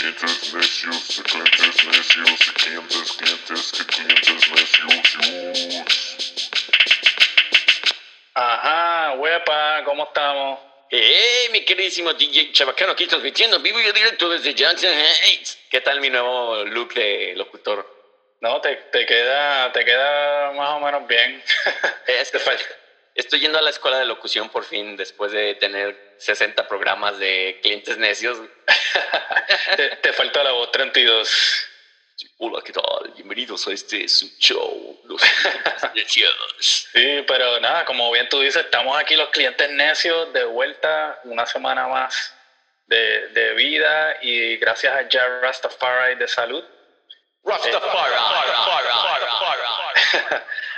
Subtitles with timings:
[0.00, 5.86] clientes necios, clientes necios, clientes, clientes, clientes necios.
[8.32, 10.58] Ajá, huepa, ¿cómo estamos?
[10.90, 12.92] ¡Hey, mi queridísimo DJ Chabacano!
[12.92, 15.58] Aquí transmitiendo en vivo y en directo desde Johnson Heights.
[15.70, 17.86] ¿Qué tal mi nuevo look de locutor?
[18.40, 21.42] No, te, te queda, te queda más o menos bien.
[22.06, 22.38] Es que
[23.14, 27.58] estoy yendo a la escuela de locución por fin, después de tener 60 programas de
[27.62, 28.38] clientes necios.
[29.76, 31.66] te, te falta la voz 32.
[32.38, 33.12] Hola, ¿qué tal?
[33.14, 36.34] Bienvenidos a este su show, Los Clientes Necios.
[36.58, 41.46] Sí, pero nada, como bien tú dices, estamos aquí los clientes necios de vuelta una
[41.46, 42.34] semana más
[42.86, 46.64] de, de vida y gracias a Jar Rastafari de salud.
[47.44, 48.14] Rastafari.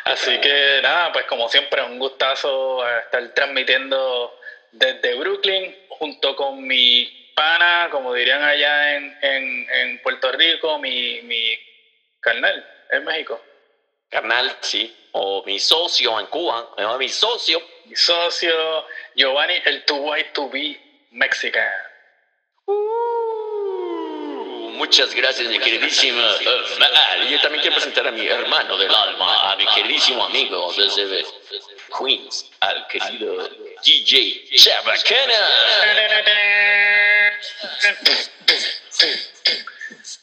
[0.05, 4.39] Así que nada, pues como siempre, un gustazo estar transmitiendo
[4.73, 11.23] desde Brooklyn junto con mi pana, como dirían allá en, en, en Puerto Rico, mi,
[11.23, 11.59] mi
[12.21, 13.41] carnal en México.
[14.09, 14.95] Carnal, sí.
[15.13, 16.69] O mi socio en Cuba.
[16.99, 17.63] Mi socio.
[17.87, 20.79] Mi socio Giovanni, el Too White to Be
[21.11, 21.73] Mexican.
[22.67, 23.12] Uh,
[24.83, 27.25] muchas gracias, mi queridísima hermana.
[27.31, 31.25] Yo también quiero presentar a mi hermano del alma, a mi queridísimo amigo desde
[31.97, 33.49] Queens, al querido
[33.85, 35.35] DJ Chabacana.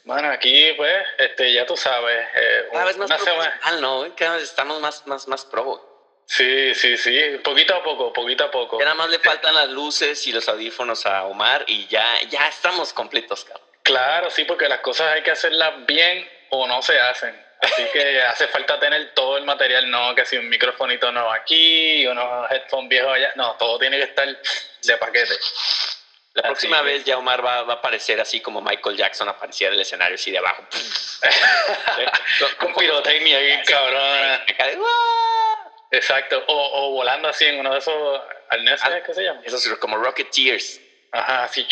[0.04, 4.14] Bueno, aquí pues, este, ya tú sabes, eh, Cada vez más profesional, ¿no?
[4.18, 5.86] Cada vez estamos más, más, más pro.
[6.26, 8.78] Sí, sí, sí, poquito a poco, poquito a poco.
[8.78, 12.50] Ya nada más le faltan las luces y los audífonos a Omar y ya, ya
[12.50, 13.69] estamos completos, cabrón.
[13.90, 17.36] Claro, sí, porque las cosas hay que hacerlas bien o no se hacen.
[17.60, 22.06] Así que hace falta tener todo el material, no que si un microfonito nuevo aquí,
[22.06, 25.34] unos headphones viejos allá, no, todo tiene que estar de paquete.
[26.36, 29.28] La Así próxima que- vez ya Omar va, va a aparecer así como Michael Jackson
[29.28, 30.64] aparecía del escenario así de abajo.
[32.60, 34.46] Con pirotecnia bien cabrona.
[35.92, 36.54] Exacto, o,
[36.88, 39.02] o volando así en uno de esos arneses, Ah.
[39.04, 39.42] ¿qué se llama?
[39.44, 40.80] Eso es como Rocketeers.
[41.12, 41.68] Ajá, así.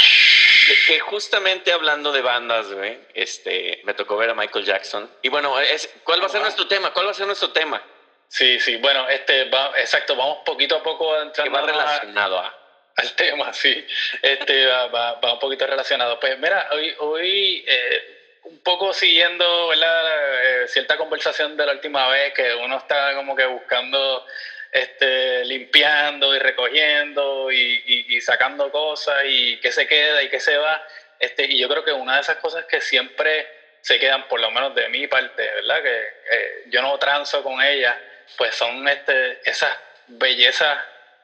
[0.88, 5.10] Que, justamente hablando de bandas, güey, este, me tocó ver a Michael Jackson.
[5.22, 6.92] Y bueno, es, ¿cuál va a ser nuestro tema?
[6.94, 7.82] ¿Cuál va a ser nuestro tema?
[8.28, 12.54] Sí, sí, bueno, este, va, exacto, vamos poquito a poco Que entrando relacionado a...
[12.98, 13.86] al tema, sí.
[14.22, 16.20] Este va, va- va un poquito relacionado.
[16.20, 19.72] Pues mira, hoy, hoy eh, un poco siguiendo.
[19.74, 24.26] Eh, cierta conversación de la última vez que uno está como que buscando,
[24.72, 30.58] este, limpiando y recogiendo y, y- sacando cosas y qué se queda y qué se
[30.58, 30.86] va.
[31.20, 33.48] Este, y yo creo que una de esas cosas que siempre
[33.82, 35.82] se quedan, por lo menos de mi parte, ¿verdad?
[35.82, 37.96] Que eh, yo no transo con ellas,
[38.38, 39.76] pues son este, esas
[40.08, 40.78] bellezas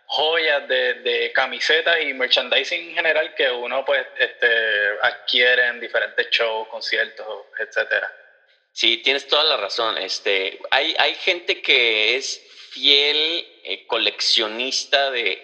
[0.05, 4.47] joyas de, de camisetas y merchandising en general que uno pues este,
[5.01, 8.11] adquiere en diferentes shows, conciertos, etcétera.
[8.71, 9.97] Sí, tienes toda la razón.
[9.97, 12.41] Este, hay, hay gente que es
[12.73, 15.39] fiel eh, coleccionista de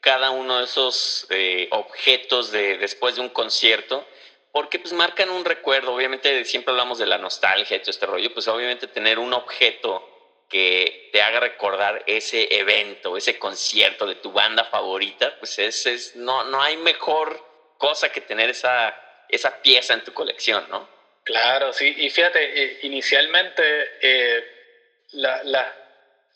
[0.00, 4.06] cada uno de esos eh, objetos de, después de un concierto,
[4.52, 5.94] porque pues marcan un recuerdo.
[5.94, 10.04] Obviamente siempre hablamos de la nostalgia y todo este rollo, pues obviamente tener un objeto
[10.48, 16.14] que te haga recordar ese evento, ese concierto de tu banda favorita, pues es, es
[16.14, 17.42] no, no hay mejor
[17.78, 18.94] cosa que tener esa,
[19.28, 20.90] esa pieza en tu colección, ¿no?
[21.24, 23.88] Claro, sí, y fíjate, eh, inicialmente
[25.12, 25.74] la-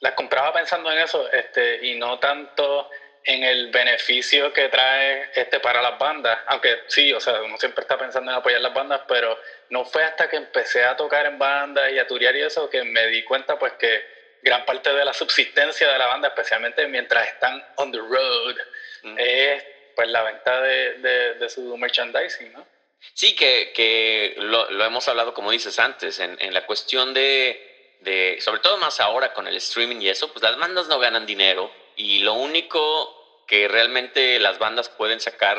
[0.01, 2.89] las compraba pensando en eso este, y no tanto
[3.25, 7.83] en el beneficio que trae este para las bandas, aunque sí, o sea, uno siempre
[7.83, 9.39] está pensando en apoyar las bandas, pero
[9.69, 12.85] no fue hasta que empecé a tocar en bandas y a turear y eso que
[12.85, 14.03] me di cuenta pues que
[14.41, 18.57] gran parte de la subsistencia de la banda, especialmente mientras están on the road,
[19.03, 19.15] Mm.
[19.19, 22.67] es pues la venta de, de- de su merchandising, ¿no?
[23.15, 27.68] Sí, que, que lo, lo hemos hablado, como dices antes, en, en la cuestión de,
[28.01, 31.27] de, sobre todo más ahora con el streaming y eso, pues las bandas no ganan
[31.27, 35.59] dinero y lo único que realmente las bandas pueden sacar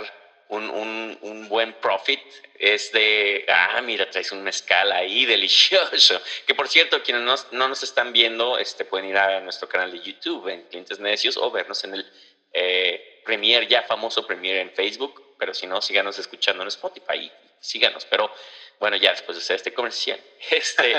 [0.49, 2.19] un, un, un buen profit
[2.55, 6.21] es de, ah, mira, traes un mezcal ahí delicioso.
[6.45, 9.91] Que por cierto, quienes no, no nos están viendo, este, pueden ir a nuestro canal
[9.91, 12.11] de YouTube en Clientes Necios o vernos en el
[12.51, 18.05] eh, Premiere, ya famoso Premiere en Facebook, pero si no, síganos escuchando en Spotify, síganos.
[18.05, 18.31] Pero
[18.79, 20.19] bueno, ya después de hacer este comercial.
[20.51, 20.95] Este,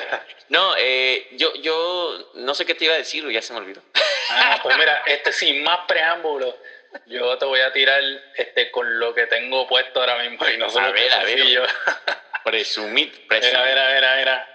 [0.49, 3.83] no, eh, yo, yo no sé qué te iba a decir, ya se me olvidó.
[4.29, 6.57] Ah, pues mira, este sin más preámbulo,
[7.07, 8.03] yo te voy a tirar
[8.35, 11.39] este con lo que tengo puesto ahora mismo y no solo A ver, a ver.
[11.39, 11.63] sencillo.
[12.45, 13.67] Presumir, Mira, presumir.
[13.69, 14.47] mira, mira, mira.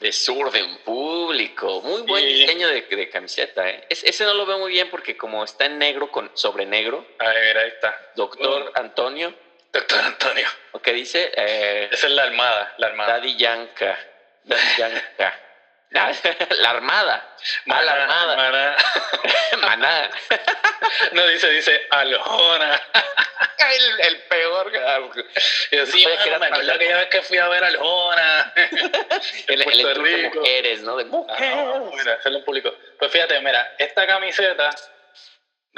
[0.00, 1.80] Desorden público.
[1.82, 2.32] Muy buen Sí.
[2.34, 3.84] diseño de, de camiseta, ¿eh?
[3.88, 7.04] Es- ese no lo veo muy bien porque como está en negro con sobre negro,
[7.18, 7.96] A ver, ahí está.
[8.14, 9.34] doctor Antonio.
[9.72, 10.48] Doctor Antonio.
[10.72, 11.30] ¿O qué dice?
[11.36, 13.14] Eh, Esa es la armada, la armada.
[13.14, 13.98] Daddy Yanka.
[14.44, 15.34] Daddy Yanka.
[15.90, 17.36] la armada.
[17.70, 18.36] Ah, la armada.
[18.36, 18.76] Maná.
[19.62, 20.10] Maná.
[21.12, 22.80] No, dice, dice, Aljona.
[23.58, 24.70] el, el peor.
[25.70, 28.52] Yo, sí, No que me acuerdo aquella vez que fui a ver Aljona.
[29.46, 30.38] El, el Puerto tour de Rico.
[30.40, 30.96] mujeres, ¿no?
[30.96, 31.94] De Ah, mujeres.
[31.94, 32.74] mira, hacerlo en público.
[32.98, 34.70] Pues fíjate, mira, esta camiseta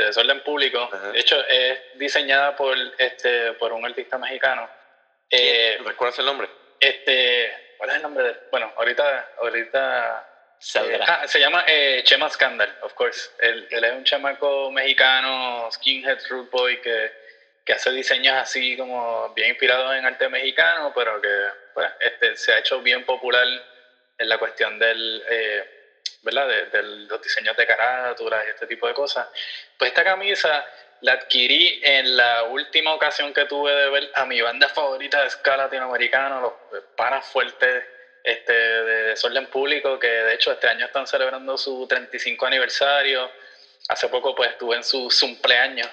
[0.00, 1.12] de desorden público, Ajá.
[1.12, 4.68] de hecho, es diseñada por este por un artista mexicano.
[5.30, 6.48] Eh, ¿Recuerdas el nombre?
[6.80, 8.36] este, ¿cuál es el nombre de?
[8.50, 10.26] Bueno, ahorita, ahorita
[10.62, 11.06] Saldrá.
[11.08, 13.30] Ah, se llama eh, Chema Scandal, of course.
[13.38, 17.10] Él, él es un chamaco mexicano, skinhead, root boy, que,
[17.64, 22.52] que hace diseños así como bien inspirados en arte mexicano, pero que pues, este, se
[22.52, 23.46] ha hecho bien popular
[24.18, 25.79] en la cuestión del, eh,
[26.22, 26.48] ¿verdad?
[26.48, 29.28] De, de los diseños de carátulas y este tipo de cosas.
[29.78, 30.64] Pues esta camisa
[31.02, 35.30] la adquirí en la última ocasión que tuve de ver a mi banda favorita de
[35.30, 37.84] ska latinoamericano, los panas fuertes
[38.22, 43.30] este, de Desorden Público, que de hecho este año están celebrando su 35 aniversario.
[43.88, 45.88] Hace poco pues estuve en su cumpleaños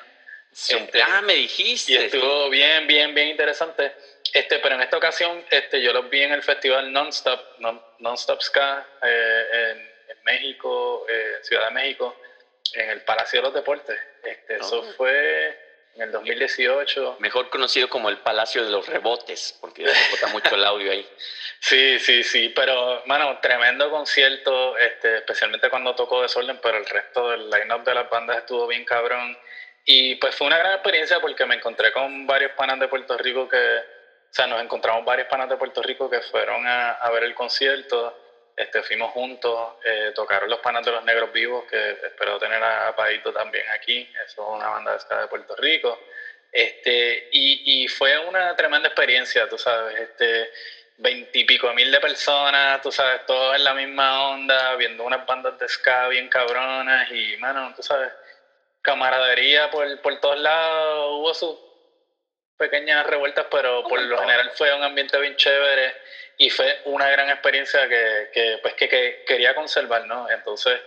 [0.52, 1.92] este, ah, me dijiste.
[1.92, 3.94] y estuvo bien, bien, bien interesante.
[4.34, 8.42] Este, pero en esta ocasión este, yo los vi en el festival Nonstop, Non, Nonstop
[8.42, 9.97] Ska eh, en
[10.32, 12.16] México, eh, Ciudad de México,
[12.74, 14.00] en el Palacio de los Deportes.
[14.24, 14.94] Este, Eso Oh.
[14.98, 15.58] fue
[15.96, 17.16] en el 2018.
[17.20, 21.08] Mejor conocido como el Palacio de los Rebotes, porque rebota mucho el audio ahí.
[21.60, 27.32] Sí, sí, sí, pero, mano, tremendo concierto, este, especialmente cuando tocó Desorden, pero el resto
[27.32, 29.36] del line-up de las bandas estuvo bien cabrón.
[29.84, 33.50] Y pues fue una gran experiencia porque me encontré con varios panas de Puerto Rico
[33.50, 37.24] que, o sea, nos encontramos varios panas de Puerto Rico que fueron a, a ver
[37.24, 38.16] el concierto,
[38.58, 42.96] este, fuimos juntos, eh, tocaron los panas de los Negros Vivos, que espero tener a
[42.96, 46.00] Paito también aquí, eso es una banda de Puerto Rico.
[46.52, 50.52] Este, y, y fue una tremenda experiencia, tú sabes, este,
[50.98, 55.70] veintipico mil de personas, tú sabes, todos en la misma onda, viendo unas bandas de
[55.70, 58.12] ska bien cabronas y, mano, tú sabes,
[58.82, 61.67] camaradería por, por todos lados, hubo sus
[62.58, 65.96] pequeñas revueltas, pero por lo general fue un ambiente bien chévere
[66.38, 70.30] y fue una gran experiencia que, que, pues, que, que quería conservar, ¿no?
[70.30, 70.82] Entonces,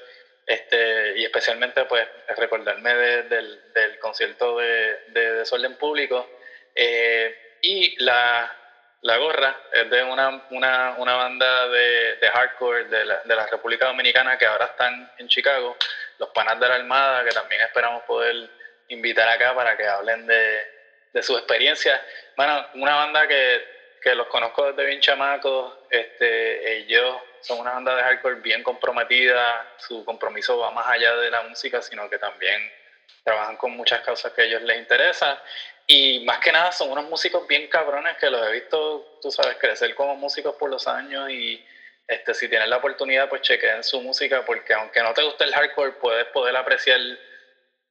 [0.46, 6.32] este, y especialmente, pues, recordarme de- del, del concierto de, de Desorden Público
[6.74, 8.56] eh, y la,
[9.02, 13.46] la gorra es de una, una, una banda de, de hardcore de la, de la
[13.46, 15.76] República Dominicana que ahora están en Chicago,
[16.18, 18.50] los panas de la Armada, que también esperamos poder
[18.88, 20.66] invitar acá para que hablen de,
[21.12, 22.00] de sus experiencias.
[22.36, 23.62] Bueno, una banda que,
[24.00, 29.66] que los conozco desde bien chamacos, este, ellos son una banda de hardcore bien comprometida,
[29.76, 32.72] su compromiso va más allá de la música, sino que también
[33.24, 35.38] trabajan con muchas causas que a ellos les interesan.
[35.86, 39.56] Y más que nada son unos músicos bien cabrones que los he visto, tú sabes,
[39.58, 41.62] crecer como músicos por los años y
[42.06, 45.54] este, si tienes la oportunidad, pues chequeen su música porque aunque no te guste el
[45.54, 47.00] hardcore, puedes poder apreciar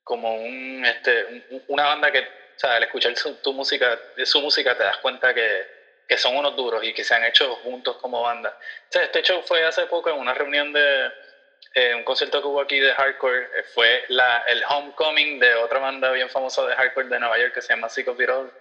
[0.03, 2.27] como un, este, un- una banda que,
[2.59, 5.65] o sea, al escuchar su, tu música, su música te das cuenta que,
[6.05, 8.49] que son unos duros y que se han hecho juntos como banda.
[8.49, 11.09] O sea, este show fue hace poco en una reunión de
[11.73, 15.79] eh, un concierto que hubo aquí de hardcore, eh, fue la, el homecoming de otra
[15.79, 18.51] banda bien famosa de hardcore de Nueva York que se llama Sick of It All.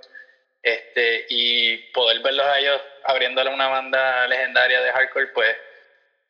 [0.63, 5.57] Este, y poder verlos a ellos abriéndole una banda legendaria de hardcore, pues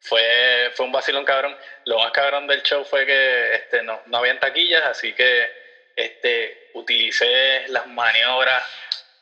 [0.00, 1.54] fue, fue un vacilón cabrón.
[1.84, 5.57] Lo más cabrón del show fue que este, no, no habían taquillas, así que
[5.98, 8.64] este, utilicé las maniobras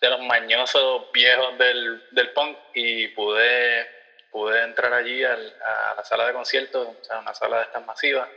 [0.00, 3.88] de los mañosos viejos del, del punk y pude,
[4.30, 7.83] pude entrar allí al- a la sala de conciertos, o sea, una sala de estas
[7.85, 8.28] masivas,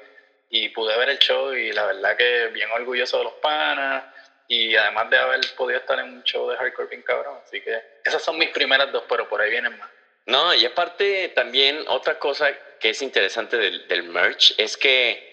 [0.49, 4.05] y pude ver el show y la verdad que bien orgulloso de los panas
[4.47, 7.83] y además de haber podido estar en un show de hardcore bien cabrón, así que
[8.03, 9.89] esas son mis primeras dos, pero por ahí vienen más.
[10.25, 15.28] No, y aparte también otra cosa que es interesante del, del merch es que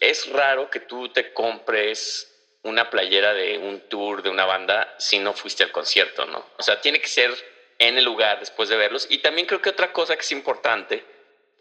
[0.00, 2.30] es raro que tú te compres
[2.62, 6.44] una playera de un tour de una banda si no fuiste al concierto, ¿no?
[6.56, 7.30] O sea, tiene que ser
[7.78, 9.06] en el lugar después de verlos.
[9.10, 11.04] Y también creo que otra cosa que es importante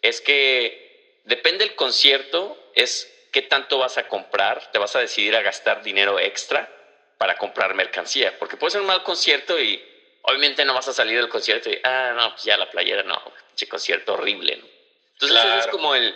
[0.01, 5.35] es que depende del concierto, es qué tanto vas a comprar, te vas a decidir
[5.35, 6.69] a gastar dinero extra
[7.17, 9.83] para comprar mercancía, porque puede ser un mal concierto y
[10.23, 13.21] obviamente no vas a salir del concierto y, ah, no, pues ya la playera no,
[13.49, 14.65] pinche concierto horrible, ¿no?
[15.13, 15.71] Entonces ese es Claro.
[15.71, 16.15] como el,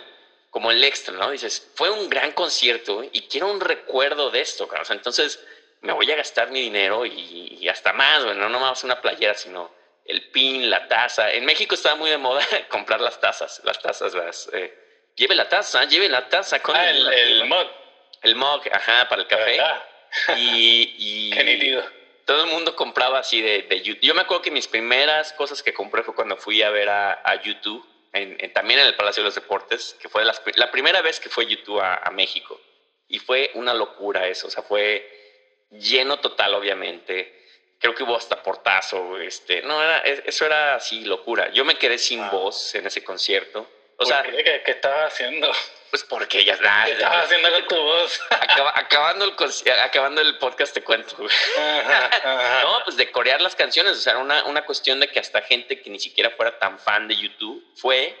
[0.50, 1.30] como el extra, ¿no?
[1.30, 4.64] Dices, fue un gran concierto y quiero un recuerdo de esto.
[4.80, 5.38] O sea, entonces
[5.80, 9.34] me voy a gastar mi dinero y, y hasta más, bueno, no nomás una playera,
[9.34, 9.70] sino
[10.04, 11.30] el pin, la taza.
[11.32, 14.48] En México estaba muy de moda comprar las tazas, las tazas, las...
[14.52, 14.72] eh,
[15.14, 17.66] lleve la taza, lleve la taza con Ah, el, el mod.
[18.22, 19.58] el mug, ajá, para el café.
[20.36, 21.84] Y, y- Qué nítido.
[22.24, 24.00] todo el mundo compraba así de, de YouTube.
[24.06, 27.20] Yo me acuerdo que mis primeras cosas que compré fue cuando fui a ver a,
[27.22, 31.20] a YouTube, en, también en el Palacio de los Deportes, que fue la primera vez
[31.20, 32.60] que fue YouTube a, a, México.
[33.08, 35.08] Y fue una locura eso, o sea, fue
[35.70, 37.34] lleno total, obviamente.
[37.78, 41.50] Creo que hubo hasta portazo, este, no, era, eso era así locura.
[41.50, 43.70] Yo me quedé sin voz en ese concierto.
[43.96, 45.50] O sea, ¿Qué, ¿Qué, estabas haciendo?
[45.90, 46.84] Pues porque ya está.
[46.84, 48.20] ¿Qué estabas haciendo con tu voz?
[48.74, 49.32] acabando, el,
[49.80, 51.16] acabando el podcast te cuento.
[51.18, 53.92] no, pues de corear las canciones.
[53.96, 56.78] O sea, era una, una cuestión de que hasta gente que ni siquiera fuera tan
[56.78, 58.14] fan de YouTube fue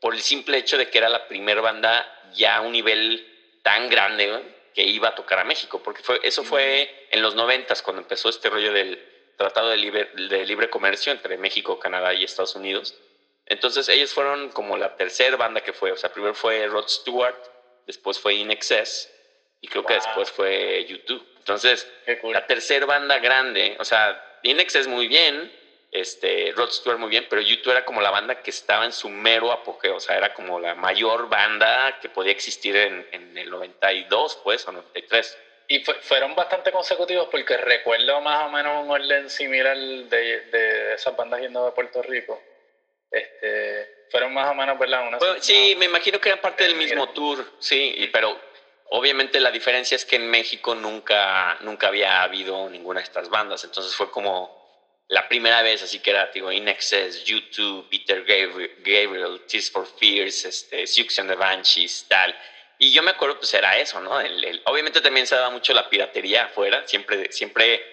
[0.00, 3.88] por el simple hecho de que era la primera banda ya a un nivel tan
[3.88, 4.42] grande
[4.74, 5.82] que iba a tocar a México.
[5.82, 9.02] Porque fue, eso fue en los noventas cuando empezó este rollo del
[9.36, 12.94] Tratado de Libre, de Libre Comercio entre México, Canadá y Estados Unidos
[13.46, 17.36] entonces ellos fueron como la tercera banda que fue, o sea, primero fue Rod Stewart,
[17.86, 19.10] después fue In Excess
[19.60, 21.24] y creo que después fue YouTube.
[21.38, 21.86] Entonces,
[22.22, 25.52] la tercera banda grande, o sea, In Excess muy bien,
[25.90, 29.10] este, Rod Stewart muy bien, pero YouTube era como la banda que estaba en su
[29.10, 33.50] mero apogeo, o sea, era como la mayor banda que podía existir en, en el
[33.50, 35.38] 92, pues, o 93.
[35.68, 41.14] Y fueron bastante consecutivos porque recuerdo más o menos un orden similar de, de esas
[41.16, 42.42] bandas yendo de Puerto Rico
[43.14, 45.10] este, fueron más o menos, ¿verdad?
[45.40, 48.38] sí, me imagino que eran parte del mismo tour, sí, pero
[48.90, 53.64] obviamente la diferencia es que en México nunca, nunca había habido ninguna de estas bandas,
[53.64, 54.64] entonces fue como
[55.08, 60.44] la primera vez, así que era, digo, In Excess, YouTube, Peter Gabriel, Tears for Fears,
[60.44, 62.34] este, Siouxsie and the Banshees, tal.
[62.78, 64.12] Y yo me acuerdo, pues era eso, ¿no?
[64.64, 67.84] obviamente también se daba mucho la piratería afuera, siempre, siempre,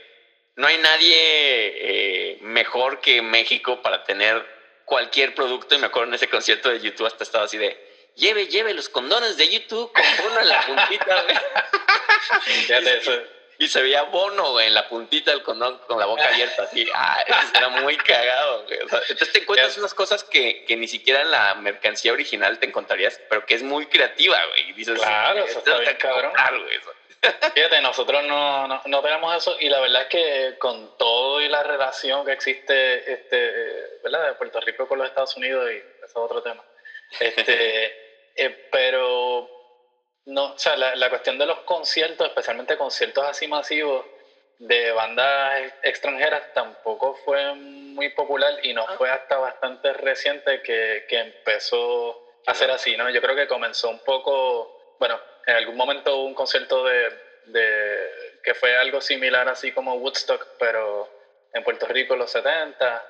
[0.56, 4.61] no hay nadie eh, mejor que México para tener
[4.92, 8.48] cualquier producto y me acuerdo en ese concierto de YouTube hasta estaba así de lleve,
[8.48, 11.26] lleve los condones de YouTube con bono en la puntita,
[13.58, 16.86] y, se veía bono, en la puntita del condón con la boca abierta, así.
[16.94, 17.24] Ah,
[17.56, 22.12] era muy cagado, entonces te encuentras unas cosas que, que, ni siquiera en la mercancía
[22.12, 24.72] original te encontrarías, pero que es muy creativa, güey.
[24.72, 26.34] Y dices, claro, eso está bien cabrón.
[27.54, 31.50] Fíjate, nosotros no, no, no, tenemos eso y la verdad es que con todo y
[31.50, 34.28] la relación que existe este, ¿verdad?
[34.28, 36.64] de Puerto Rico con los Estados Unidos, y eso es otro tema,
[37.20, 37.86] este,
[38.36, 39.48] eh, pero
[40.26, 44.04] no, o sea, la, la, cuestión de los conciertos, especialmente conciertos así masivos
[44.58, 48.96] de bandas extranjeras, tampoco fue muy popular y no ah.
[48.98, 53.10] fue hasta bastante reciente que, que empezó a ser así, ¿no?
[53.12, 57.10] Yo creo que comenzó un poco, bueno, en algún momento hubo un concierto de,
[57.46, 61.10] de, que fue algo similar así como Woodstock, pero
[61.54, 63.08] en Puerto Rico en los 70.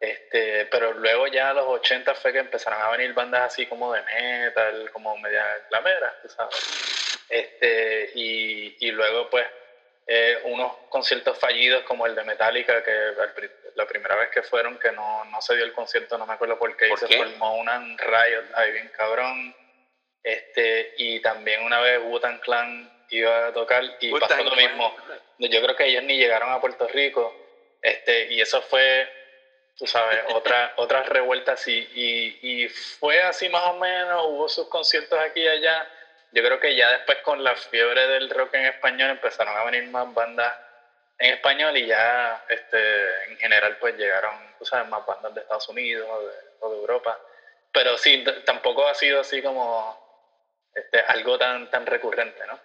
[0.00, 3.92] Este, pero luego ya a los 80 fue que empezaron a venir bandas así como
[3.92, 7.18] de metal, como media glameras, sabes.
[7.28, 9.46] Este, y, y luego pues
[10.06, 13.14] eh, unos conciertos fallidos como el de Metallica, que
[13.76, 16.58] la primera vez que fueron que no, no se dio el concierto, no me acuerdo
[16.58, 19.54] por qué, y se formó una riot ahí bien cabrón.
[20.22, 24.94] Este, y también una vez Wutan Clan iba a tocar y pasó lo mismo.
[25.38, 27.34] Yo creo que ellos ni llegaron a Puerto Rico.
[27.80, 29.08] Este, y eso fue,
[29.76, 34.68] tú sabes, otra, otras revueltas y, y, y, fue así más o menos, hubo sus
[34.68, 35.86] conciertos aquí y allá.
[36.30, 39.84] Yo creo que ya después con la fiebre del rock en español empezaron a venir
[39.90, 40.54] más bandas
[41.18, 45.68] en español y ya este, en general pues llegaron, tú sabes, más bandas de Estados
[45.68, 47.20] Unidos o de, o de Europa.
[47.70, 50.01] Pero sí, tampoco ha sido así como
[50.74, 52.58] este, algo tan, tan recurrente, ¿no?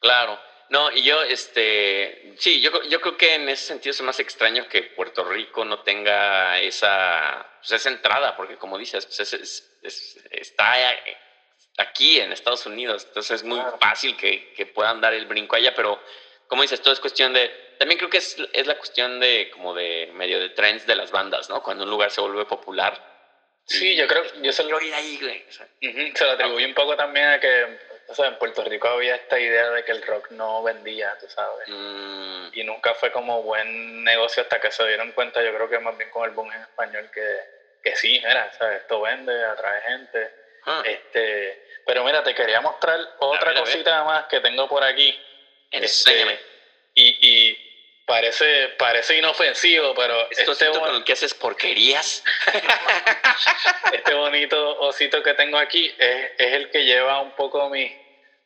[0.00, 0.38] Claro.
[0.70, 4.66] No, y yo, este, sí, yo, yo creo que en ese sentido es más extraño
[4.68, 9.78] que Puerto Rico no tenga esa, pues esa entrada, porque como dices, pues es,
[10.30, 10.74] está
[11.76, 15.74] aquí en Estados Unidos, entonces es muy fácil que, que, puedan dar el brinco allá,
[15.74, 16.00] pero
[16.48, 19.74] como dices, todo es cuestión de, también creo que es, es la cuestión de, como
[19.74, 21.62] de medio de trends de las bandas, ¿no?
[21.62, 23.13] Cuando un lugar se vuelve popular,
[23.66, 25.44] Sí, yo creo, yo se lo, ahí, güey.
[26.14, 27.78] se lo atribuye un poco también a que,
[28.08, 31.26] o sea, en Puerto Rico había esta idea de que el rock no vendía, tú
[31.28, 31.66] sabes.
[31.68, 32.48] Mm.
[32.52, 35.96] Y nunca fue como buen negocio hasta que se dieron cuenta, yo creo que más
[35.96, 37.38] bien con el boom en español, que,
[37.82, 38.82] que sí, mira, ¿sabes?
[38.82, 40.30] esto vende, atrae gente.
[40.66, 40.82] Ah.
[40.84, 45.18] Este, pero mira, te quería mostrar otra cosita más que tengo por aquí.
[45.70, 46.34] Enséñame.
[46.34, 46.46] Este,
[46.94, 47.63] y, y
[48.06, 52.22] Parece, parece inofensivo, pero ¿Esto este con el que haces porquerías?
[53.92, 57.90] este bonito osito que tengo aquí es, es, el que lleva un poco mis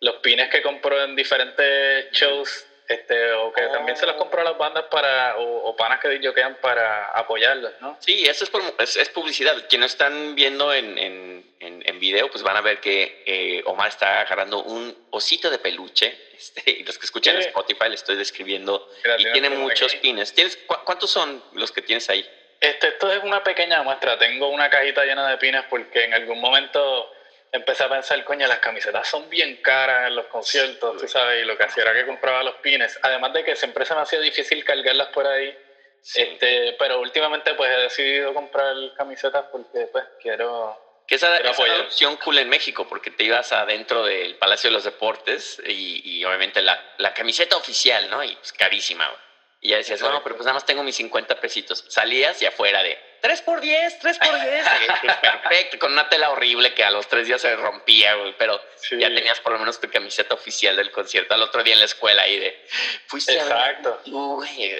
[0.00, 4.18] los pines que compro en diferentes shows este, o que también se las Oh.
[4.18, 7.96] compro a las bandas para, o, o panas que yo quedan para apoyarlos, ¿no?
[8.00, 9.54] Sí, eso es, promo- es, es publicidad.
[9.68, 13.88] Quienes están viendo en, en, en, en video, pues van a ver que eh, Omar
[13.88, 16.26] está agarrando un osito de peluche.
[16.38, 17.42] Este, y los que escuchan en.
[17.42, 18.88] Spotify le estoy describiendo.
[19.18, 20.32] Y tiene muchos pines.
[20.32, 22.24] ¿Tienes, cu- ¿Cuántos son los que tienes ahí?
[22.60, 24.16] Este, esto es una pequeña muestra.
[24.20, 27.12] Tengo una cajita llena de pines porque en algún momento
[27.52, 31.46] empecé a pensar, coño, las camisetas son bien caras en los conciertos, tú sabes, y
[31.46, 32.98] lo que hacía era que compraba los pines.
[33.02, 35.56] Además de que siempre se me hacía difícil cargarlas por ahí.
[36.00, 36.22] Sí.
[36.22, 40.84] Este, pero últimamente pues he decidido comprar camisetas porque pues quiero...
[41.06, 44.74] Que esa, esa era opción cool en México, porque te ibas adentro del Palacio de
[44.74, 48.22] los Deportes y, y obviamente la, la camiseta oficial, ¿no?
[48.22, 49.20] Y pues carísima, güey.
[49.60, 50.24] Y ya decías, no, Exacto.
[50.24, 51.84] pero pues nada más tengo mis 50 pesitos.
[51.88, 54.66] Salías y afuera de 3 por 10, 3 por 10.
[54.66, 58.34] Y, pues, Perfecto, con una tela horrible que a los tres días se rompía, güey.
[58.38, 61.74] Pero Sí, ya tenías por lo menos tu camiseta oficial del concierto al otro día
[61.74, 62.66] en la escuela ahí de.
[63.06, 64.00] Fuiste a ver Exacto.
[64.06, 64.48] güey.
[64.48, 64.76] Sí,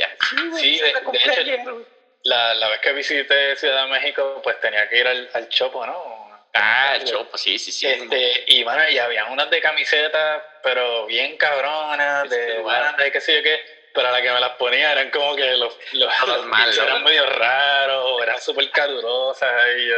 [0.59, 1.61] Sí, de- hecho, ayer.
[2.25, 5.87] La, la vez que visité Ciudad de México pues tenía que ir al, al Chopo,
[5.87, 6.18] ¿no?
[6.54, 7.87] Ah, el pues sí, sí, sí.
[7.87, 13.11] Este, y bueno, y había unas de camisetas, pero bien cabronas, Este de bandas y
[13.12, 15.76] qué sé yo qué, pero a la que me las ponía eran como que los,
[15.95, 16.85] los, los mal, bits ¿no?
[16.85, 19.97] eran medio raros, eran súper calurosas y yo.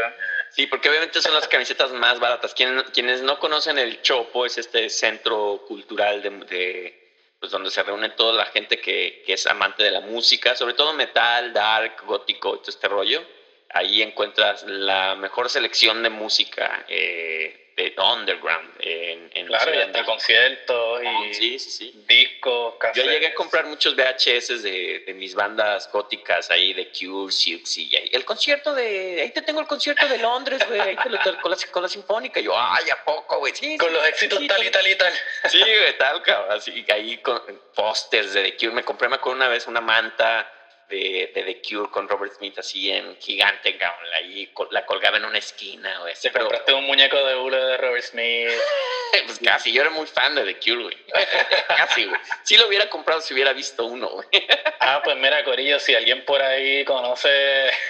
[0.49, 2.55] Sí, porque obviamente son las camisetas más baratas.
[2.55, 7.83] Quien- quienes no conocen el Chopo es este centro cultural de, de, pues donde se
[7.83, 12.03] reúne toda la gente que, que es amante de la música, sobre todo metal, dark,
[12.07, 13.23] gótico todo este rollo.
[13.73, 20.05] Ahí encuentras la mejor selección de música eh, de underground en, en Claro, de hasta
[20.05, 22.05] conciertos y Sí, sí, sí.
[22.07, 27.33] discos, Yo llegué a comprar muchos VHS de, de mis bandas góticas ahí, de Cure,
[27.33, 30.97] Siouxsie, y ahí, el concierto de, ahí te tengo el concierto de Londres, güey, ahí
[30.97, 33.55] te lo con la, con la sinfónica, y yo, ay, ¿a poco, güey?
[33.55, 35.13] Sí, Con los éxitos tal y tal y tal.
[35.49, 37.41] Sí, güey, tal, cabrón, así, ahí con
[37.75, 40.53] pósters de The Cure, me compré, me acuerdo una vez una manta
[40.91, 45.17] de, de The Cure con Robert Smith así en gigante, cabrón, ahí col- la colgaba
[45.17, 48.51] en una esquina, güey, Te pero compraste un muñeco de hule de Robert Smith.
[49.27, 50.97] pues casi, yo era muy fan de The Cure, güey,
[51.69, 54.29] casi, güey, si lo hubiera comprado si hubiera visto uno, güey.
[54.83, 57.29] Ah, pues mira, Corillo, si alguien por ahí conoce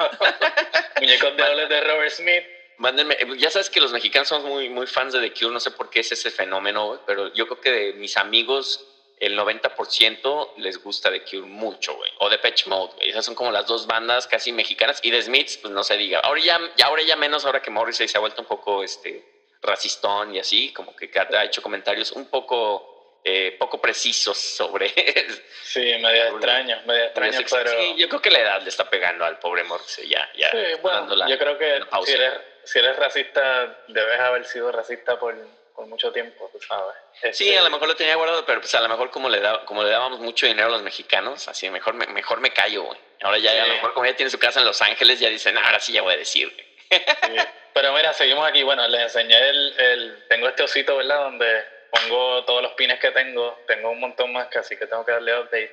[0.99, 2.43] muñecos de hule de Robert Smith,
[2.79, 5.71] Mándenme, ya sabes que los mexicanos somos muy, muy fans de The Cure, no sé
[5.71, 10.81] por qué es ese fenómeno, pero yo creo que de mis amigos el 90% les
[10.83, 13.87] gusta The Cure mucho, güey, o The Patch Mode, güey, esas son como las dos
[13.87, 17.15] bandas casi mexicanas, y The Smiths, pues no se diga, ahora ya, ya, ahora ya
[17.15, 19.25] menos, ahora que Morrissey se ha vuelto un poco, este,
[19.61, 24.89] racistón y así, como que ha hecho comentarios un poco, eh, poco precisos sobre...
[25.63, 27.71] sí, medio extraño, medio extraño, pero...
[27.71, 30.51] Sí, yo creo que la edad le está pegando al pobre Morrissey, ya, ya.
[30.51, 35.19] Sí, bueno, la- yo creo que si eres, si eres racista, debes haber sido racista
[35.19, 35.35] por,
[35.77, 36.95] por mucho tiempo, tú sabes.
[37.37, 39.39] Sí, Este, a lo mejor lo tenía guardado, pero pues a lo mejor como le,
[39.39, 42.81] da, como le dábamos mucho dinero a los mexicanos, así mejor me, mejor me callo,
[42.83, 42.99] güey.
[43.21, 43.57] Ahora ya, Sí.
[43.59, 45.79] a lo mejor como ya tiene su casa en Los Ángeles, ya dicen, "Ah, ahora
[45.79, 46.65] sí ya voy a decir, güey.
[46.89, 47.47] sí.
[47.75, 48.63] Pero mira, seguimos aquí.
[48.63, 50.25] Bueno, les enseñé el, el...
[50.29, 51.19] Tengo este osito, ¿verdad?
[51.25, 53.59] Donde pongo todos los pines que tengo.
[53.67, 55.71] Tengo un montón más que así que tengo que darle update.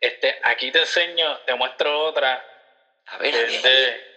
[0.00, 2.44] Este, aquí te enseño, te muestro otra.
[3.06, 3.62] A ver, a ver.
[3.62, 4.13] de,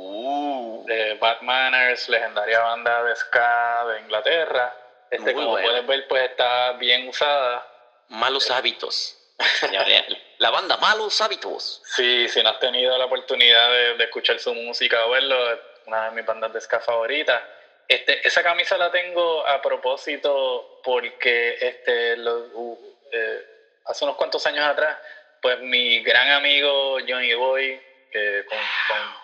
[0.00, 4.72] Uh, de Bad Manners, legendaria banda de ska de Inglaterra.
[5.10, 5.66] Este, Muy como buena.
[5.68, 7.66] puedes ver, pues está bien usada.
[8.08, 9.16] malos hábitos.
[9.72, 10.04] Ya, ya.
[10.38, 11.80] La banda Malos Hábitos.
[11.84, 16.04] Sí, si no has tenido la oportunidad de, de escuchar su música o verlo, una
[16.06, 17.42] de mis bandas de ska favoritas.
[17.88, 23.44] Este, esa camisa la tengo a propósito porque este, lo- u- eh,
[23.86, 24.96] hace unos cuantos años atrás,
[25.40, 27.80] pues mi gran amigo Johnny Boy,
[28.10, 29.14] que con- con-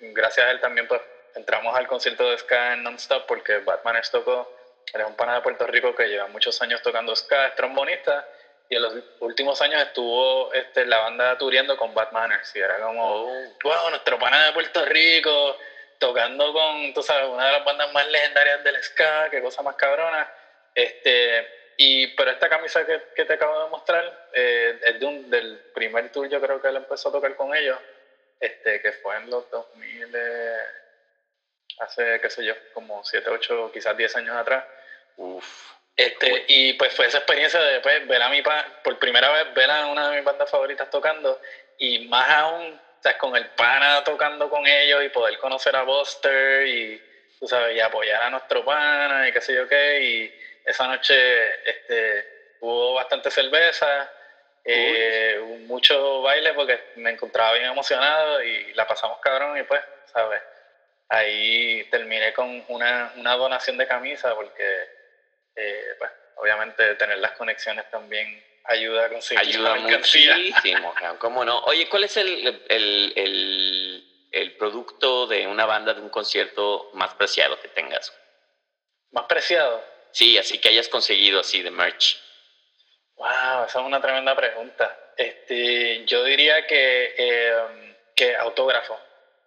[0.00, 1.00] gracias a él también pues
[1.34, 4.48] entramos al concierto de ska en Nonstop porque Batman tocó,
[4.92, 8.26] él es un pana de Puerto Rico que lleva muchos años tocando ska, es trombonista,
[8.68, 12.78] y en los últimos años estuvo este, la banda tureando con Bad Manners y era
[12.78, 15.56] como, Oh, wow, nuestro pana de Puerto Rico
[15.98, 19.74] tocando con, tú sabes, una de las bandas más legendarias del ska, qué cosa más
[19.74, 20.30] cabrona.
[20.74, 25.30] Este, y, pero esta camisa que, que te acabo de mostrar eh, es de un,
[25.30, 27.78] del primer tour, yo creo que él empezó a tocar con ellos,
[28.40, 30.56] este, que fue en los 2000, eh,
[31.80, 34.64] hace, qué sé yo, como 7, 8, quizás 10 años atrás.
[35.16, 35.78] uf.
[35.98, 39.52] Este, y pues fue esa experiencia de pues, ver a mi pa, por primera vez
[39.52, 41.40] ver a una de mis bandas favoritas tocando
[41.76, 45.82] y más aún, o sea, con el pana tocando con ellos y poder conocer a
[45.82, 47.02] Buster y,
[47.40, 50.00] tú sabes, y apoyar a nuestro pana y qué sé yo qué.
[50.00, 54.08] Y esa noche este, hubo bastante cerveza,
[54.70, 59.80] eh, mucho baile porque me encontraba bien emocionado y la pasamos cabrón y pues,
[60.12, 60.42] ¿sabes?
[61.08, 64.82] Ahí terminé con una, una donación de camisa porque
[65.56, 70.36] eh, pues, obviamente tener las conexiones también ayuda a conseguir Ayuda mercancía.
[70.36, 71.60] muchísimo, ¿cómo no?
[71.60, 77.14] Oye, ¿cuál es el, el, el, el producto de una banda, de un concierto más
[77.14, 78.12] preciado que tengas?
[79.12, 79.82] Más preciado.
[80.10, 82.20] Sí, así que hayas conseguido así de merch.
[83.18, 84.96] Wow, esa es una tremenda pregunta.
[85.16, 88.98] Este, yo diría que, eh, que autógrafo.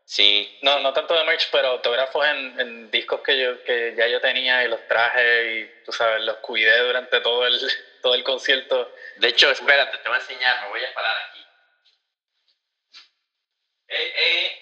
[0.03, 0.59] Sí.
[0.61, 4.19] No, no tanto de merch, pero autógrafos en, en discos que yo que ya yo
[4.19, 7.57] tenía y los traje y tú sabes, los cuidé durante todo el
[8.01, 8.93] todo el concierto.
[9.17, 11.45] De hecho, espérate, te voy a enseñar, me voy a parar aquí.
[13.87, 14.61] Eh, eh,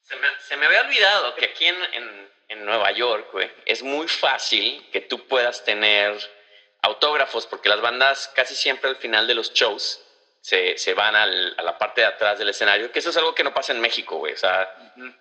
[0.00, 3.82] se, me, se me había olvidado que aquí en, en, en Nueva York, güey, es
[3.82, 6.18] muy fácil que tú puedas tener
[6.82, 10.00] autógrafos, porque las bandas casi siempre al final de los shows
[10.40, 13.34] se, se van al- a la parte de atrás del escenario, que eso es algo
[13.34, 14.32] que no pasa en México, güey.
[14.32, 14.72] O sea,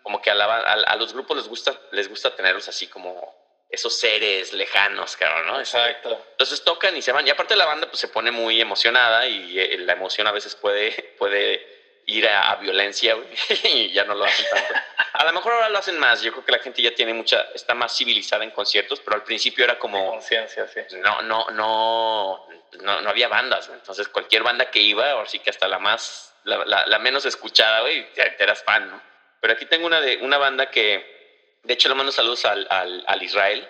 [0.04, 3.36] como que a, la a, a los grupos les gusta, les gusta tenerlos así como
[3.70, 5.60] esos seres lejanos, cabrón, ¿no?
[5.60, 6.26] Este, Exacto.
[6.32, 7.28] entonces tocan y se van.
[7.28, 10.56] Y aparte la banda pues se pone muy emocionada y eh, la emoción a veces
[10.56, 11.66] puede, puede
[12.06, 13.28] ir a, a violencia güey,
[13.64, 14.74] y ya no lo hacen tanto.
[15.18, 16.22] A lo mejor ahora lo hacen más.
[16.22, 19.24] Yo creo que la gente ya tiene mucha, está más civilizada en conciertos, pero al
[19.24, 20.80] principio era como Conciencia, sí.
[21.02, 22.48] no, no, no,
[22.82, 23.68] no, no había bandas.
[23.68, 23.80] güey.
[23.80, 27.26] Entonces cualquier banda que iba, ahora sí que hasta la más, la, la- la menos
[27.26, 29.02] escuchada, güey, te, te eras fan, ¿no?
[29.42, 33.04] Pero aquí tengo una de una banda que, de hecho, le mando saludos al, al,
[33.08, 33.68] al Israel,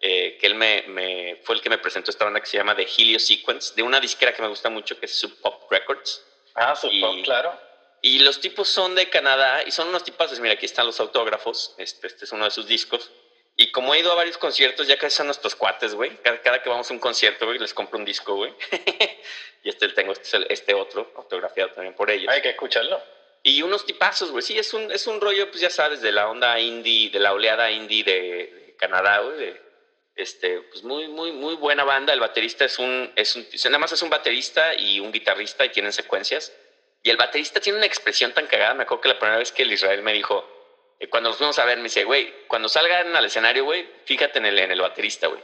[0.00, 2.74] eh, que él me, me- fue el que me presentó esta banda que se llama
[2.76, 6.22] The Helio Sequence, de una disquera que me gusta mucho, que es Sub Pop Records.
[6.54, 7.65] Ah, su Y- pop, claro.
[8.02, 10.38] Y los tipos son de Canadá y son unos tipazos.
[10.40, 11.74] Mira, aquí están los autógrafos.
[11.78, 13.10] Este, este es uno de sus discos.
[13.58, 16.14] Y como he ido a varios conciertos, ya casi son nuestros cuates, güey.
[16.18, 18.52] Cada, cada que vamos a un concierto, güey, les compro un disco, güey.
[19.64, 22.30] y este tengo, este, este otro, autografiado también por ellos.
[22.30, 23.02] Hay que escucharlo.
[23.42, 24.42] Y unos tipazos, güey.
[24.42, 27.32] Sí, es un, es un rollo, pues ya sabes, de la onda indie, de la
[27.32, 29.56] oleada indie de, de Canadá, güey.
[30.16, 32.12] este, pues muy, muy, muy buena banda.
[32.12, 35.70] El baterista es un, es un, nada más es un baterista y un guitarrista y
[35.70, 36.52] tienen secuencias.
[37.06, 38.74] Y el baterista tiene una expresión tan cagada.
[38.74, 40.44] Me acuerdo que la primera vez que el Israel me dijo,
[40.98, 44.40] eh, cuando nos fuimos a ver, me dice, güey, cuando salgan al escenario, güey, fíjate
[44.40, 45.40] en el, en el baterista, güey.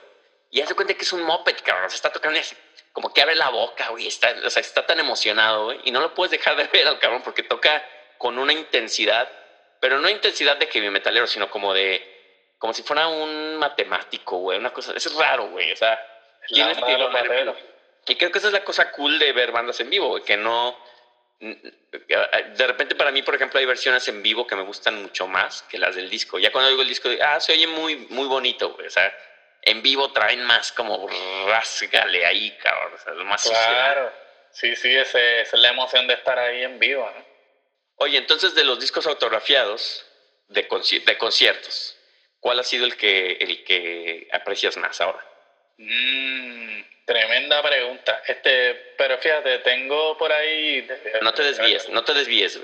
[0.50, 1.88] Y hace cuenta que es un moped, cabrón.
[1.88, 2.56] Se está tocando y así,
[2.92, 4.08] como que abre la boca, güey.
[4.08, 5.78] Está, o sea, está tan emocionado, güey.
[5.84, 7.80] Y no lo puedes dejar de ver al cabrón porque toca
[8.18, 9.30] con una intensidad,
[9.78, 14.58] pero no intensidad de heavy metalero, sino como de, como si fuera un matemático, güey.
[14.58, 15.70] Una cosa, es raro, güey.
[15.70, 16.04] O sea,
[16.48, 17.08] tiene estilo
[18.08, 20.36] y creo que esa es la cosa cool de ver bandas en vivo, güey, que
[20.36, 20.76] no...
[21.42, 25.62] De repente para mí, por ejemplo, hay versiones en vivo que me gustan mucho más
[25.62, 26.38] que las del disco.
[26.38, 28.86] Ya cuando oigo el disco, digo, ah, se oye muy, muy bonito, güey.
[28.86, 29.12] O sea,
[29.62, 31.08] en vivo traen más como
[31.46, 32.94] rásgale ahí, cabrón.
[32.94, 33.42] O sea, lo más.
[33.48, 34.12] Claro.
[34.52, 37.24] Sí, sí, ese, esa es la emoción de estar ahí en vivo, ¿no?
[37.96, 40.06] Oye, entonces de los discos autografiados
[40.48, 41.96] de, conci- de conciertos,
[42.38, 45.24] ¿cuál ha sido el que, el que aprecias más ahora?
[45.78, 48.22] Mm, tremenda pregunta.
[48.26, 50.86] Este, pero fíjate, tengo por ahí.
[51.22, 52.60] No te desvíes, no te desvíes.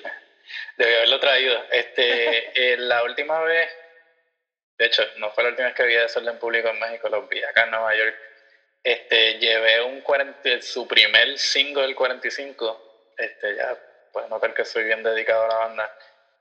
[0.77, 1.65] Debí haberlo traído.
[1.71, 3.69] Este, eh, la última vez,
[4.79, 7.09] de hecho, no fue la última vez que vi a Sol en público en México,
[7.09, 8.17] los vi acá en Nueva York.
[8.83, 13.15] Este, llevé un 40, su primer single 45.
[13.19, 13.77] Este, ya
[14.13, 15.99] puedes notar que soy bien dedicado a la banda.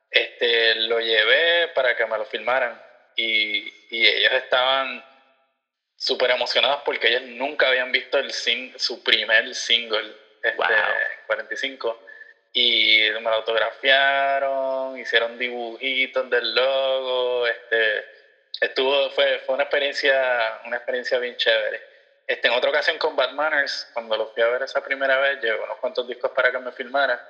[0.10, 2.82] Este, lo llevé para que me lo filmaran
[3.16, 5.04] y, y ellos estaban
[5.98, 10.68] súper emocionados porque ellos nunca habían visto el sing- su primer single, este, Wow.
[11.26, 12.00] 45
[12.54, 18.06] y me lo autografiaron, hicieron dibujitos del logo, este,
[18.62, 21.84] estuvo, fue, fue una experiencia, una experiencia bien chévere.
[22.26, 25.40] Este, en otra ocasión con Bad Manners, cuando lo fui a ver esa primera vez,
[25.40, 27.22] llevé unos cuantos discos para que me filmara.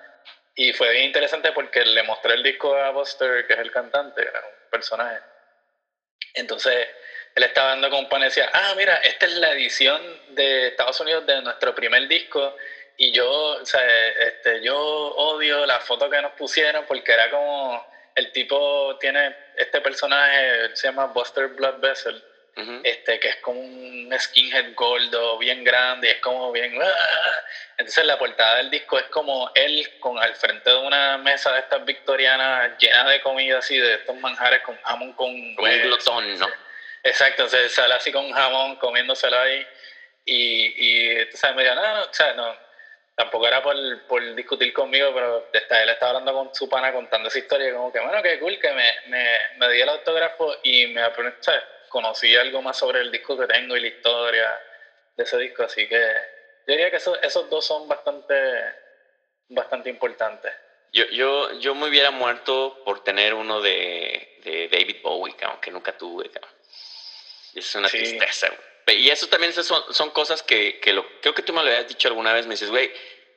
[0.55, 4.21] Y fue bien interesante porque le mostré el disco a Buster, que es el cantante,
[4.21, 5.21] era un personaje.
[6.33, 6.87] Entonces,
[7.37, 10.69] él estaba dando con un pan y decía, ah, mira, esta es la edición de
[10.69, 12.55] Estados Unidos de nuestro primer disco.
[12.97, 13.79] Y yo, o sea,
[14.25, 19.81] este, yo odio la foto que nos pusieron porque era como, el tipo tiene, este
[19.81, 22.23] personaje, se llama Buster Blood Vessel,
[22.83, 26.81] este, que es como un skinhead gordo, bien grande, y es como bien...
[26.81, 27.43] ¡ah!
[27.77, 31.59] Entonces la portada del disco es como él con al frente de una mesa de
[31.59, 35.53] estas victorianas llena de comida así, de estos manjares con jamón con...
[35.53, 36.66] Como un glotón, ¿no?
[37.07, 39.65] Exacto, entonces sale así con jamón, comiéndoselo ahí.
[40.25, 42.53] Y, y entonces me dijo, no, no, o sea, no,
[43.15, 43.75] tampoco era por,
[44.07, 47.93] por discutir conmigo, pero está, él estaba hablando con su pana contando esa historia, como
[47.93, 51.01] que, bueno, qué cool que me, me, me di el autógrafo y me
[51.39, 51.63] ¿sabes?
[51.87, 54.59] conocí algo más sobre el disco que tengo y la historia
[55.15, 55.95] de ese disco, así que
[56.67, 58.35] yo diría que esos, esos dos son bastante,
[59.47, 60.53] bastante importantes.
[60.91, 65.71] Yo, yo, yo me hubiera muerto por tener uno de, de David Bowie, cabrón, que
[65.71, 66.56] nunca tuve, cabrón.
[67.53, 67.97] Es una Sí.
[67.97, 69.01] tristeza, güey.
[69.01, 71.87] Y eso también son, son cosas que, que lo, creo que tú me lo habías
[71.87, 72.45] dicho alguna vez.
[72.47, 72.91] Me dices, güey,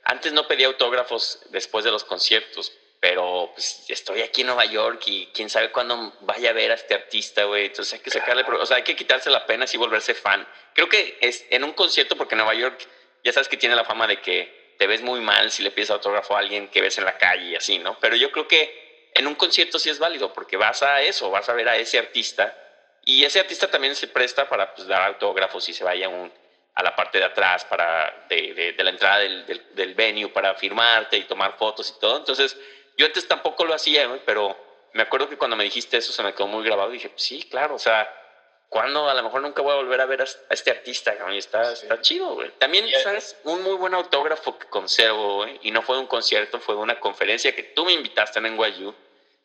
[0.04, 5.02] antes no pedía autógrafos después de los conciertos, pero pues, estoy aquí en Nueva York
[5.06, 7.66] y quién sabe cuándo vaya a ver a este artista, güey.
[7.66, 10.46] Entonces hay que sacarle, o sea, hay que quitarse la pena y volverse fan.
[10.74, 12.86] Creo que es en un concierto, porque Nueva York
[13.24, 15.90] ya sabes que tiene la fama de que te ves muy mal si le pides
[15.90, 17.98] autógrafo a alguien que ves en la calle y así, ¿no?
[18.00, 21.48] Pero yo creo que en un concierto sí es válido, porque vas a eso, vas
[21.48, 22.56] a ver a ese artista
[23.04, 26.32] y ese artista también se presta para pues, dar autógrafos y se vaya un,
[26.74, 30.54] a la parte de atrás para de, de, la entrada del, del, del venue para
[30.54, 32.16] firmarte y tomar fotos y todo.
[32.16, 32.56] Entonces,
[32.96, 34.56] yo antes tampoco lo hacía, pero
[34.92, 37.22] me acuerdo que cuando me dijiste eso se me quedó muy grabado y dije, pues
[37.22, 38.12] sí, claro, o sea,
[38.68, 41.72] cuando a lo mejor nunca voy a volver a ver a, este artista, y está,
[41.72, 42.50] está chido, güey.
[42.58, 43.36] También, ¿sabes?
[43.44, 46.80] Un muy buen autógrafo que conservo, güey, y no fue de un concierto, fue de
[46.80, 48.94] una conferencia que tú me invitaste en NYU,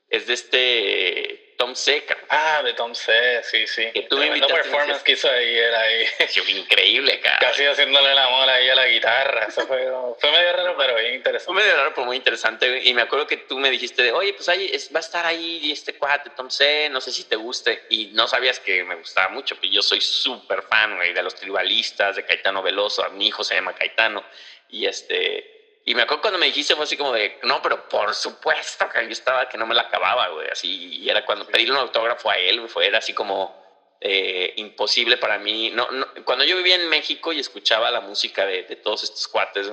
[0.10, 2.06] es de este Tom C.
[2.30, 3.92] Ah, de Tom C, sí, sí.
[3.94, 6.06] Que tú me performance que hizo ahí, era ahí.
[6.50, 7.40] increíble, cara.
[7.40, 9.46] Casi haciéndole el amor ahí a la guitarra.
[9.46, 9.88] Eso fue,
[10.20, 11.46] fue medio raro, pero bien interesante.
[11.46, 12.82] Fue medio raro, pero muy interesante.
[12.84, 15.72] Y me acuerdo que tú me dijiste de, oye, pues ahí va a estar ahí
[15.72, 17.86] este cuate, Tom C., no sé si te guste.
[17.90, 21.36] Y no sabías que me gustaba mucho, pero yo soy súper fan, güey, de los
[21.36, 23.10] tribalistas, de Caetano Veloso.
[23.12, 24.24] Mi hijo se llama Caetano.
[24.70, 25.55] Y este
[25.88, 29.04] y me acuerdo cuando me dijiste, fue así como de, no, pero por supuesto que
[29.04, 30.50] yo estaba que no me la acababa, güey.
[30.50, 35.18] Así, y era cuando pedirle un autógrafo a él, fue, era así como eh, imposible
[35.18, 35.70] para mí.
[35.70, 39.28] No, no, cuando yo vivía en México y escuchaba la música de, de todos estos
[39.28, 39.72] cuates,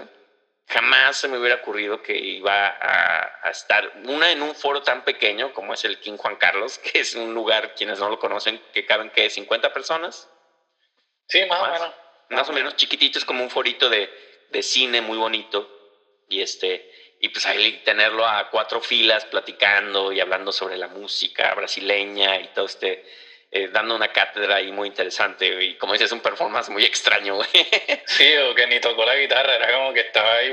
[0.69, 5.05] jamás se me hubiera ocurrido que iba a, a, estar, una en un foro tan
[5.05, 8.63] pequeño como es el King Juan Carlos, que es un lugar, quienes no lo conocen,
[8.75, 10.29] que caben, que 50 personas.
[11.27, 11.95] Sí, más, o menos.
[12.29, 14.11] Más o menos chiquitito, es como un forito de,
[14.51, 15.79] de cine muy bonito
[16.29, 21.55] y este y pues ahí tenerlo a cuatro filas platicando y hablando sobre la música
[21.55, 23.07] brasileña y todo este
[23.51, 27.39] eh, dando una cátedra ahí muy interesante y como dices un performance muy extraño
[28.07, 30.53] sí o que ni tocó la guitarra era como que estaba ahí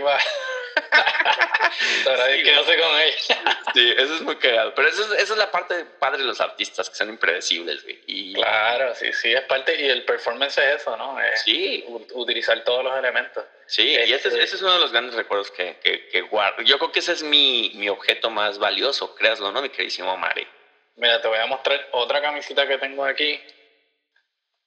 [2.07, 5.33] va sí, qué hace con ella sí eso es muy cagado pero eso es, esa
[5.33, 9.33] es la parte padre de los artistas que son impredecibles güey y claro sí sí
[9.33, 13.95] es parte y el performance es eso no sí utilizar todos los elementos Sí, y
[13.97, 15.77] ese es, este ese es, uno de los grandes recuerdos que,
[16.11, 16.63] que, guardo.
[16.63, 20.47] Yo creo que ese es mi, mi, objeto más valioso, créaslo, ¿no, mi queridísimo Mari?
[20.95, 23.39] Mira, te voy a mostrar otra camisita que tengo aquí.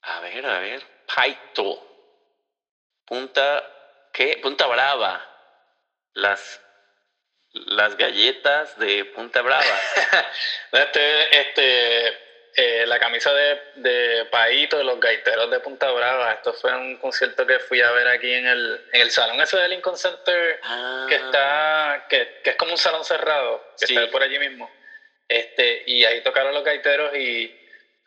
[0.03, 0.83] A ver, a ver.
[1.13, 1.85] Paito.
[3.05, 3.69] Punta,
[4.13, 4.39] ¿qué?
[4.43, 5.32] Punta Brava.
[6.15, 6.61] Las,
[7.53, 9.63] las galletas de Punta Brava.
[10.73, 12.09] este, este,
[12.55, 16.33] eh, la camisa de, de Paito de los gaiteros de Punta Brava.
[16.33, 19.57] Esto fue un concierto que fui a ver aquí en el, en el salón ese
[19.57, 21.07] del Lincoln Center, ah.
[21.09, 24.71] que está, que, que, es como un salón cerrado, que está por allí mismo.
[25.29, 27.59] Este, y ahí tocaron los gaiteros y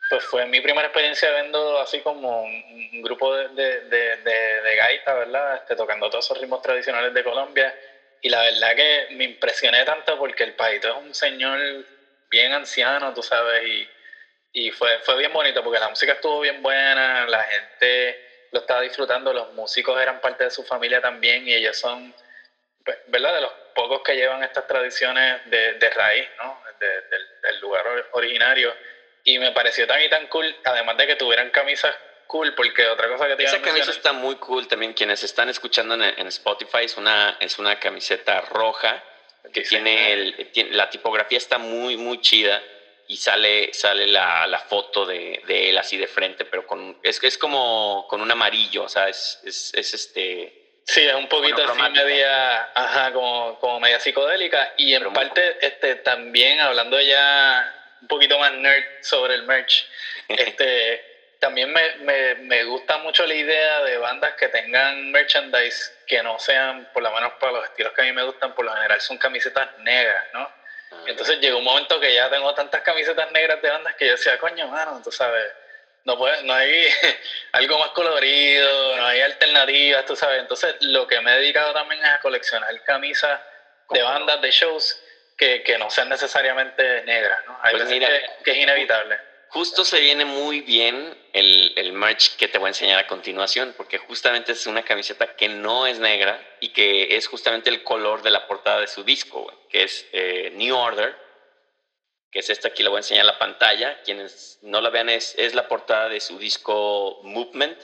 [0.08, 3.80] pues fue mi primera experiencia viendo así como un, grupo de, de,
[4.18, 5.56] de, de gaitas, ¿verdad?
[5.56, 7.74] Este, tocando todos esos ritmos tradicionales de Colombia.
[8.22, 11.84] Y la verdad que me impresioné tanto porque el Paito es un señor
[12.30, 13.88] bien anciano, tú sabes, y
[14.56, 18.18] y fue, fue bien bonito porque la música estuvo bien buena, la gente
[18.52, 22.14] lo estaba disfrutando, los músicos eran parte de su familia también y ellos son,
[22.82, 23.34] pues, ¿verdad?
[23.34, 26.58] De los pocos que llevan estas tradiciones de, de raíz, ¿no?
[26.80, 28.74] del lugar originario.
[29.24, 31.94] Y me pareció tan y tan cool, además de que tuvieran camisas
[32.26, 34.92] cool, porque otra cosa que te Esa camisa está muy cool también.
[34.92, 39.02] Quienes están escuchando en, Spotify es una, es una camiseta roja
[39.52, 42.62] que tiene, el, tiene, la tipografía está muy, muy chida
[43.08, 47.22] y sale, sale la, la foto de, de, él así de frente, pero con, es,
[47.22, 50.62] es como con un amarillo, o sea, es, es, es este...
[50.84, 54.72] Sí, es un poquito así media, ajá, como, como media psicodélica.
[54.76, 59.84] Y en parte este, también hablando ya un poquito más nerd sobre el merch,
[60.28, 66.22] este, también me, me, me gusta mucho la idea de bandas que tengan merchandise que
[66.22, 68.72] no sean, por lo menos para los estilos que a mí me gustan, por lo
[68.72, 70.50] general son camisetas negras, ¿no?
[71.06, 74.38] Entonces llegó un momento que ya tengo tantas camisetas negras de bandas que yo decía,
[74.38, 75.52] coño, mano, tú sabes,
[76.04, 76.88] no, puede, no hay
[77.52, 80.40] algo más colorido, no hay alternativas, tú sabes.
[80.40, 83.40] Entonces lo que me he dedicado también es a coleccionar camisas
[83.90, 85.02] de bandas, de shows,
[85.36, 87.58] que, que no sean necesariamente negras, ¿no?
[87.62, 88.08] Hay pues mira,
[88.42, 92.68] que es inevitable justo se viene muy bien el, el, merch que te voy a
[92.68, 97.26] enseñar a continuación, porque justamente es una camiseta que no es negra y que es
[97.26, 101.16] justamente el color de la portada de su disco, que es eh, New Order,
[102.30, 104.02] que es esta aquí, la voy a enseñar en la pantalla.
[104.02, 107.78] Quienes no la vean, es, es la portada de su disco Movement,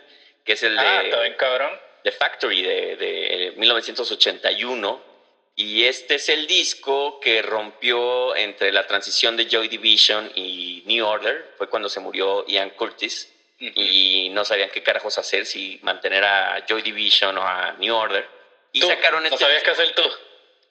[0.44, 1.70] que es el ah, de, cabrón.
[2.04, 5.11] The Factory de, de 1981
[5.54, 11.06] y este es el disco que rompió entre la transición de Joy Division y New
[11.06, 13.28] Order, fue cuando se murió Ian Curtis.
[13.58, 18.28] y no sabían qué carajos hacer, si mantener a Joy Division o a New Order.
[18.72, 18.88] Y ¿Tú?
[18.88, 20.02] sacaron ¿No este sabías qué hacer tú?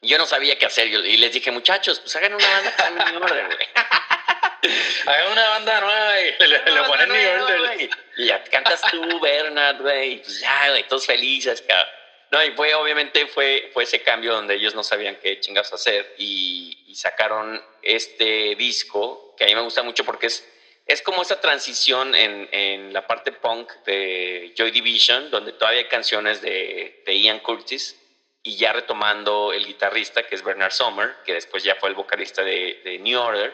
[0.01, 3.23] Yo no sabía qué hacer y les dije, muchachos, pues hagan una banda con New
[3.23, 3.67] Order, güey.
[5.07, 7.89] Hagan una banda nueva y le, le ponen New Order.
[8.17, 10.21] Y ya cantas tú, Bernard, güey.
[10.21, 12.00] Pues ya, güey, todos felices, cabrón.
[12.31, 16.15] No, y fue, obviamente, fue, fue ese cambio donde ellos no sabían qué chingas hacer
[16.17, 20.47] y, y sacaron este disco, que a mí me gusta mucho porque es,
[20.85, 25.87] es como esa transición en, en la parte punk de Joy Division, donde todavía hay
[25.89, 27.97] canciones de, de Ian Curtis
[28.43, 32.43] y ya retomando el guitarrista, que es Bernard Sommer, que después ya fue el vocalista
[32.43, 33.53] de, de New Order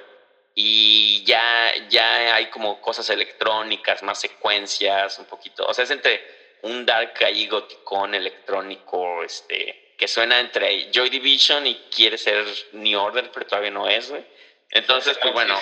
[0.54, 5.66] y ya, ya hay como cosas electrónicas, más secuencias, un poquito.
[5.66, 11.66] O sea, es entre un dark ahí goticón electrónico, este, que suena entre Joy Division
[11.68, 14.26] y quiere ser New Order, pero todavía no es, güey.
[14.70, 15.60] Entonces, pues bueno,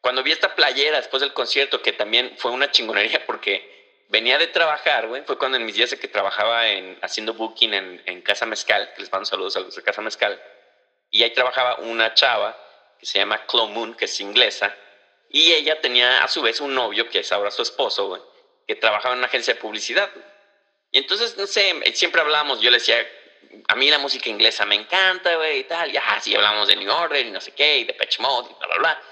[0.00, 4.46] cuando vi esta playera después del concierto, que también fue una chingonería porque venía de
[4.46, 8.22] trabajar, güey, fue cuando en mis días de que trabajaba en, haciendo booking en, en
[8.22, 10.40] Casa Mezcal, que les mando saludos a los de Casa Mezcal,
[11.10, 12.56] y ahí trabajaba una chava
[12.98, 14.74] que se llama Chloe Moon, que es inglesa,
[15.30, 18.22] y ella tenía a su vez un novio, que es ahora su esposo, güey,
[18.68, 20.10] que trabajaba en una agencia de publicidad.
[20.92, 23.04] Y entonces, no sé, siempre hablábamos, yo le decía,
[23.66, 26.76] a mí la música inglesa me encanta, güey, y tal, y ah, sí, hablamos de
[26.76, 29.02] New Order y no sé qué, y de Patch Mode, y bla, bla, bla.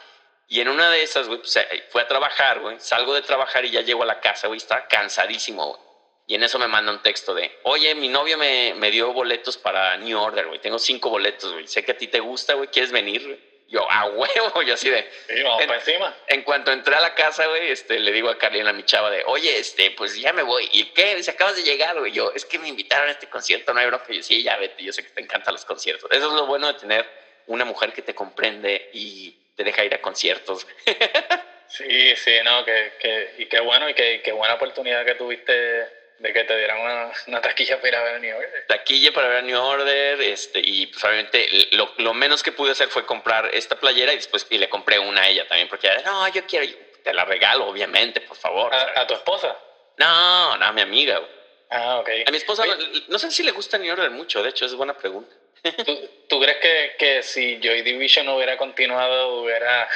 [0.48, 3.64] Y en una de esas, güey, pues, eh, fue a trabajar, güey, salgo de trabajar
[3.64, 5.80] y ya llego a la casa, güey, estaba cansadísimo, güey.
[6.28, 9.56] Y en eso me manda un texto de, oye, mi novio me, me dio boletos
[9.56, 12.68] para New Order, güey, tengo cinco boletos, güey, sé que a ti te gusta, güey,
[12.68, 13.24] ¿quieres venir?
[13.24, 16.14] güey?" Yo, a huevo, yo así de, Sí, vamos En- para encima.
[16.28, 19.24] en cuanto entré a la casa, güey, este, le digo a Carlina, mi chava, de,
[19.26, 20.68] oye, este, pues ya me voy.
[20.72, 21.16] ¿Y qué?
[21.16, 22.12] Dice, acabas de llegar, güey.
[22.12, 24.06] Yo, es que me invitaron a este concierto, no hay bronca.
[24.08, 26.08] Yo, sí, ya vete, yo sé que te encantan los conciertos.
[26.12, 27.08] Eso es lo bueno de tener
[27.46, 30.66] una mujer que te comprende y te deja ir a conciertos.
[31.68, 35.84] Sí, sí, no, que, que, y qué bueno y qué, qué buena oportunidad que tuviste
[36.18, 38.64] de que te dieran una, una taquilla para ir a ver a New Order.
[38.68, 42.72] Taquilla para ver a New Order, este, y pues obviamente lo, lo menos que pude
[42.72, 45.88] hacer fue comprar esta playera y después y le compré una a ella también, porque
[45.88, 48.74] ella, no, yo quiero, yo te la regalo, obviamente, por favor.
[48.74, 49.56] ¿A, a tu esposa?
[49.98, 51.30] no, no, a mi amiga, güey.
[51.70, 52.08] Ah, ok.
[52.26, 54.66] A mi esposa, Oye, no, no sé si le gusta New Order mucho, de hecho,
[54.66, 55.34] es buena pregunta.
[55.84, 59.88] ¿Tú, tú crees que, que si Joy Division hubiera continuado, hubiera.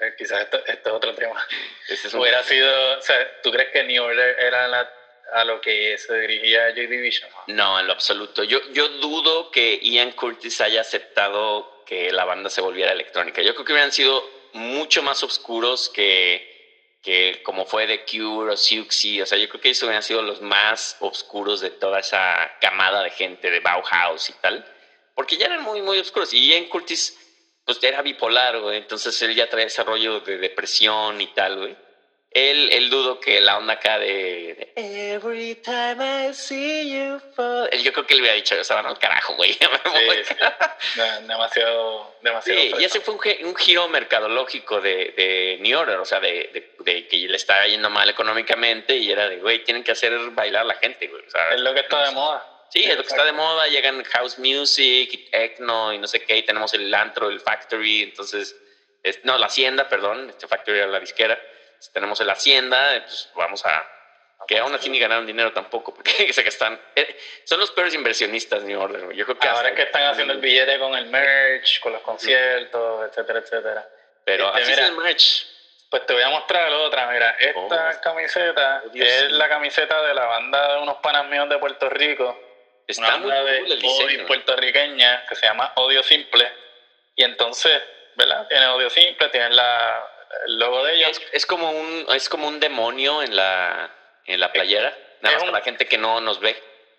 [0.00, 1.46] eh, Quizás esto, esto es otro tema.
[1.88, 2.98] Ese es un- Hubiera sido.
[2.98, 4.90] O sea, ¿tú crees que New Order era la-
[5.32, 7.30] a lo que se dirigía Joy Division?
[7.48, 8.44] No, en lo absoluto.
[8.44, 13.42] Yo, yo dudo que Ian Curtis haya aceptado que la banda se volviera electrónica.
[13.42, 18.56] Yo creo que hubieran sido mucho más oscuros que, que como fue The Cure o
[18.56, 19.22] Siouxsie.
[19.22, 23.02] O sea, yo creo que ellos hubieran sido los más oscuros de toda esa camada
[23.02, 24.64] de gente de Bauhaus y tal.
[25.14, 26.32] Porque ya eran muy, muy oscuros.
[26.32, 27.16] Y Ian Curtis,
[27.64, 28.78] pues era bipolar, güey.
[28.78, 31.87] Entonces él ya traía ese rollo de depresión y tal, güey.
[32.30, 34.72] Él, él dudo que la onda acá de, de
[35.14, 37.70] Every time I see you fall.
[37.82, 39.56] Yo creo que él hubiera dicho, se van al carajo, güey.
[39.60, 40.16] ya me voy".
[40.24, 41.00] Sí, sí.
[41.00, 42.14] De- demasiado.
[42.20, 46.20] demasiado Sí, y ese fue un, un giro mercadológico de, de New Order, o sea,
[46.20, 49.92] de, de- de que le estaba yendo mal económicamente y era de, güey, tienen que
[49.92, 51.24] hacer bailar a la gente, güey.
[51.26, 52.44] o sea, Es lo que está de moda.
[52.70, 56.20] Sí, es lo que está de moda, llegan house music, y techno y no sé
[56.20, 58.54] qué, y tenemos el antro, el factory, entonces,
[59.02, 61.40] es- no, la hacienda, perdón, este factory era la disquera,
[61.92, 63.86] tenemos el hacienda, pues vamos a,
[64.46, 67.94] que aún así ni ganaron dinero tampoco, porque sé que están, eh, son los peores
[67.94, 71.80] inversionistas New Order, yo creo que Ahora que están haciendo el billete con el merch,
[71.80, 73.88] con los conciertos, etcétera, etcétera.
[74.24, 75.46] Pero Este, así mira, es el merch.
[75.90, 78.00] Pues te voy a mostrar otra, mira, esta Oh.
[78.02, 82.38] camiseta Oh, es la camiseta de la banda de unos panas míos de Puerto Rico,
[82.86, 84.26] Está una muy banda de cool el odi diseño.
[84.26, 86.50] puertorriqueña que se llama Odio Simple,
[87.16, 87.80] y entonces,
[88.16, 88.46] ¿verdad?
[88.48, 90.06] Tiene Odio Simple, tiene la,
[90.46, 93.90] el logo de ellos, Es, es como un, es como un demonio en la,
[94.26, 96.56] en la playera, nada es más un- para la gente que no nos ve.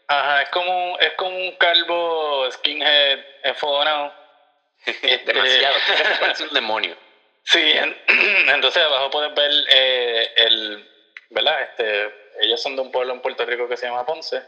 [0.08, 4.14] ajá, es como, un- es como un calvo skinhead enfogonado,
[4.86, 5.76] Este- Demasiado,
[6.20, 6.98] parece un demonio.
[7.44, 7.98] Sí, en-
[8.50, 10.90] entonces abajo puedes ver eh, el,
[11.30, 11.62] ¿verdad?
[11.64, 14.42] Este, ellos son de un pueblo en Puerto Rico que se llama Ponce.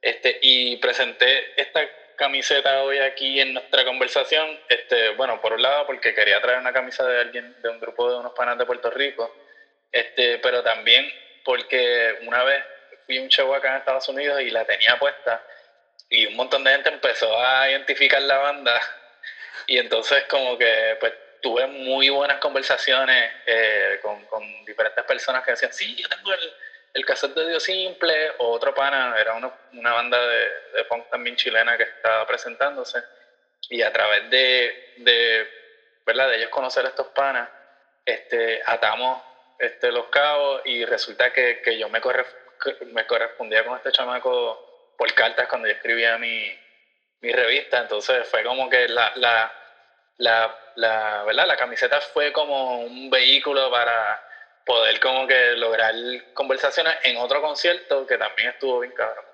[0.00, 1.80] Este, y presenté esta
[2.16, 4.58] camiseta hoy aquí en nuestra conversación.
[4.68, 8.10] Este, bueno, por un lado porque quería traer una camisa de alguien, de un grupo
[8.10, 9.34] de unos panas de Puerto Rico.
[9.92, 11.10] Este, pero también
[11.44, 12.64] porque una vez
[13.06, 15.42] fui a un show en Estados Unidos y la tenía puesta
[16.08, 18.80] y un montón de gente empezó a identificar la banda
[19.66, 25.52] y entonces como que pues tuve muy buenas conversaciones eh, con, con diferentes personas que
[25.52, 26.52] decían, sí, yo tengo el,
[26.96, 31.36] el cassette de Dios Simple, o otro pana, era una, una banda de, punk también
[31.36, 33.02] chilena que estaba presentándose,
[33.68, 35.50] y a través de, de,
[36.06, 36.30] ¿verdad?
[36.30, 37.50] de ellos conocer a estos panas,
[38.02, 39.22] este, atamos
[39.58, 42.24] este, los cabos y resulta que, que yo me, corre,
[42.86, 46.50] me correspondía con este chamaco por cartas cuando yo escribía mi,
[47.20, 49.52] mi revista, entonces fue como que la, la,
[50.16, 51.46] la, la, ¿verdad?
[51.46, 54.22] la camiseta fue como un vehículo para
[54.66, 55.94] poder como que lograr
[56.34, 59.24] conversaciones en otro concierto que también estuvo bien cabrón.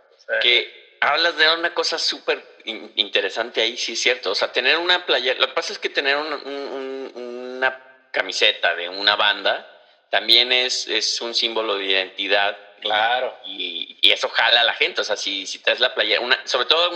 [0.41, 4.31] que hablas de una cosa súper interesante ahí, sí es cierto.
[4.31, 9.17] O sea, tener una playera, lo que pasa es que tener una camiseta de una
[9.17, 9.69] banda
[10.11, 12.57] también es, es un símbolo de identidad.
[12.83, 13.39] Claro.
[13.47, 15.01] Y, y, eso jala a la gente.
[15.01, 16.91] O sea, si, si traes la playera, una, sobre todo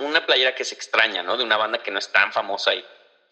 [0.00, 1.36] una playera que se extraña, ¿no?
[1.36, 2.84] De una banda que no es tan famosa y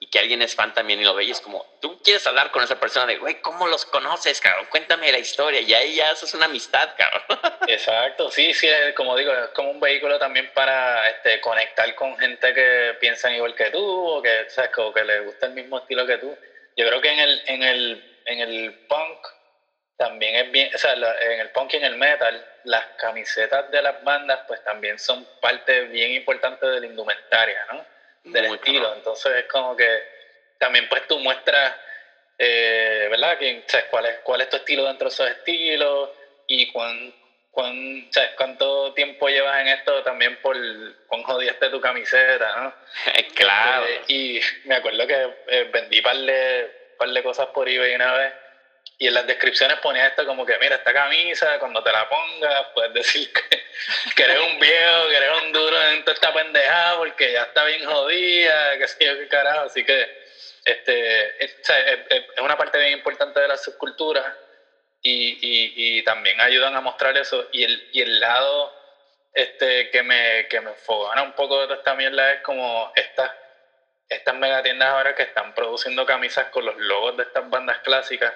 [0.04, 2.50] y que alguien es fan también y lo ve y es como, tú quieres hablar
[2.50, 4.66] con esa persona de, güey, ¿cómo los conoces, cabrón?
[4.70, 7.22] Cuéntame la historia y ahí ya eso es una amistad, cabrón.
[7.68, 12.52] Exacto, sí, sí, como digo, es como un vehículo también para este, conectar con gente
[12.52, 14.46] que piensa igual que tú o que.
[14.76, 16.36] O que le gusta el mismo estilo que tú.
[16.76, 19.26] Yo creo que en el, en el, en el punk
[19.96, 23.80] también es bien, o sea, en el punk y en el metal, las camisetas de
[23.80, 27.93] las bandas pues también son parte bien importante de la indumentaria, ¿no?
[28.24, 28.94] Del estilo.
[28.94, 30.02] Entonces es como que
[30.58, 31.74] también pues tú muestras,
[32.38, 33.38] eh, ¿verdad?
[33.66, 33.86] ¿sabes?
[33.90, 36.10] ¿Cuál, es, ¿Cuál es tu estilo dentro de esos estilos?
[36.46, 37.14] Y cuán,
[37.50, 38.30] cuán, ¿sabes?
[38.36, 40.56] cuánto tiempo llevas en esto también por
[41.06, 42.74] cuán jodiste tu camiseta, ¿no?
[43.34, 43.86] claro.
[43.86, 48.12] Este, y me acuerdo que eh, vendí par de, par de cosas por eBay una
[48.12, 48.43] vez
[48.98, 52.66] y en las descripciones ponía esto como que, mira, esta camisa, cuando te la pongas,
[52.74, 53.64] puedes decir que,
[54.14, 57.64] que eres un viejo, que eres un duro en toda esta pendejada, porque ya está
[57.64, 59.66] bien jodida, que sé yo qué carajo.
[59.66, 60.24] Así que
[60.64, 64.36] este, es, es, una parte bien importante de la subcultura
[65.02, 67.48] y, y, y, también ayudan a mostrar eso.
[67.50, 68.72] Y el, y el lado
[69.32, 73.30] este, que me, que me un poco de toda esta mierda es como estas
[74.06, 78.32] estas megatiendas ahora que están produciendo camisas con los logos de estas bandas clásicas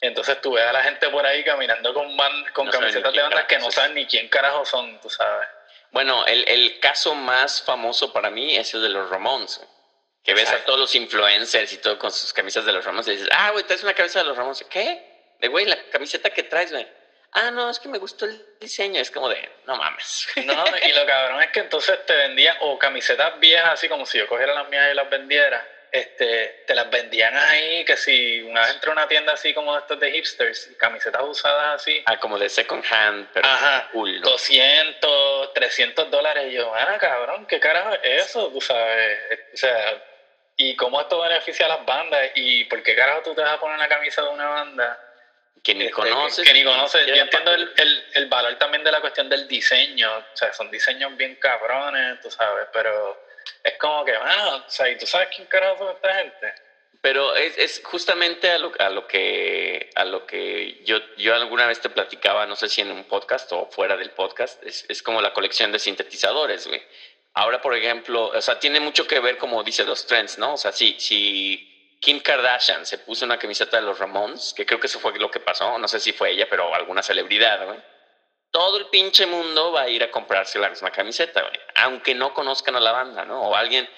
[0.00, 2.16] entonces tú ves a la gente por ahí caminando con,
[2.52, 5.48] con camisetas de bandas que no saben ni quién carajo son, tú sabes.
[5.90, 9.60] Bueno, el, el caso más famoso para mí es el de los Ramones.
[10.22, 13.12] Que ves a todos los influencers y todo con sus camisas de los Ramones y
[13.12, 14.64] dices, ah, güey, traes una camisa de los Ramones.
[14.70, 15.34] ¿Qué?
[15.38, 16.86] De güey, la camiseta que traes, güey.
[17.32, 19.00] Ah, no, es que me gustó el diseño.
[19.00, 20.28] Es como de, no mames.
[20.44, 24.18] No, y lo cabrón es que entonces te vendían o camisetas viejas, así como si
[24.18, 28.60] yo cogiera las mías y las vendiera este, te las vendían ahí, que si una
[28.62, 32.02] vez entré a una tienda así como estos de hipsters, camisetas usadas así.
[32.06, 36.46] Ah, como de second hand, pero Ajá, cool, 200, 300 dólares.
[36.50, 38.48] Y yo, ah, cabrón, ¿qué carajo es eso?
[38.50, 39.18] Tú sabes,
[39.52, 40.02] o sea,
[40.56, 42.30] ¿y cómo esto beneficia a las bandas?
[42.34, 45.06] ¿Y por qué carajo tú te vas a poner una camisa de una banda?
[45.62, 46.46] Que ni este, conoces.
[46.46, 47.06] Que, ni conoces.
[47.06, 50.18] Yo entiendo el, el, el valor también de la cuestión del diseño.
[50.18, 53.29] O sea, son diseños bien cabrones, tú sabes, pero
[53.62, 56.54] es como que, bueno, o sea, ¿y tú sabes quién carajo son esta gente?
[57.02, 61.66] Pero es, es justamente a lo, a lo, que, a lo que yo, yo alguna
[61.66, 65.02] vez te platicaba, no sé si en un podcast o fuera del podcast, es, es
[65.02, 66.82] como la colección de sintetizadores, güey.
[67.32, 70.54] Ahora, por ejemplo, o sea, tiene mucho que ver, como dice, los trends, ¿no?
[70.54, 74.80] O sea, si, si Kim Kardashian se puso una camiseta de los Ramones, que creo
[74.80, 77.78] que eso fue lo que pasó, no sé si fue ella, pero alguna celebridad, güey
[78.50, 81.44] todo el pinche mundo va a ir a comprarse la misma camiseta,
[81.74, 83.42] aunque no conozcan a la banda, ¿no?
[83.42, 83.88] O alguien,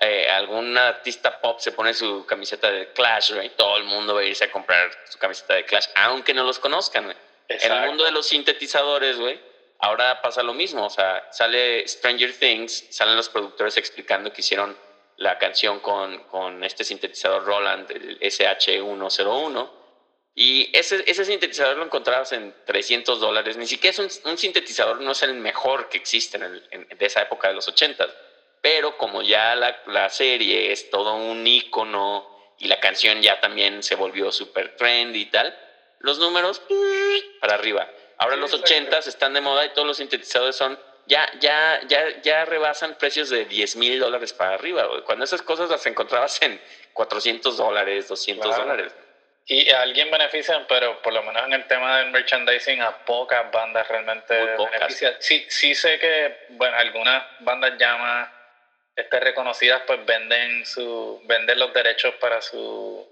[0.00, 4.20] eh, algún artista pop se pone su camiseta de Clash, güey, todo el mundo va
[4.20, 7.14] a irse a comprar su camiseta de Clash, aunque no los conozcan,
[7.48, 9.40] En el mundo de los sintetizadores, güey,
[9.78, 14.76] ahora pasa lo mismo, o sea, sale Stranger Things, salen los productores explicando que hicieron
[15.16, 19.79] la canción con, con este sintetizador Roland, el SH101,
[20.34, 23.56] y ese, ese sintetizador lo encontrabas en 300 dólares.
[23.56, 27.48] Ni siquiera es un, sintetizador, no es el mejor que existe en de esa época
[27.48, 28.06] de los 80.
[28.60, 33.82] Pero como ya la, la serie es todo un icono y la canción ya también
[33.82, 35.58] se volvió super trendy y tal,
[35.98, 36.62] los números
[37.40, 37.88] para arriba.
[38.18, 42.44] Ahora los 80 están de moda y todos los sintetizadores son ya, ya, ya, ya
[42.44, 44.86] rebasan precios de 10 mil dólares para arriba.
[45.04, 46.60] Cuando esas cosas las encontrabas en
[46.92, 48.92] 400 dólares, 200 dólares.
[49.46, 53.50] Y a alguien benefician, pero por lo menos en el tema del merchandising a pocas
[53.50, 55.16] bandas realmente benefician.
[55.18, 58.28] Sí, sí sé que, bueno, algunas bandas llamas
[59.00, 63.08] este, reconocidas pues venden su venden los derechos para su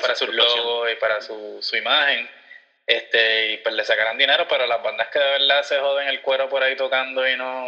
[0.00, 2.30] para, su logo y para su, su imagen
[2.86, 6.20] este y pues le sacarán dinero pero las bandas que de verdad se joden el
[6.20, 7.66] cuero por ahí tocando y no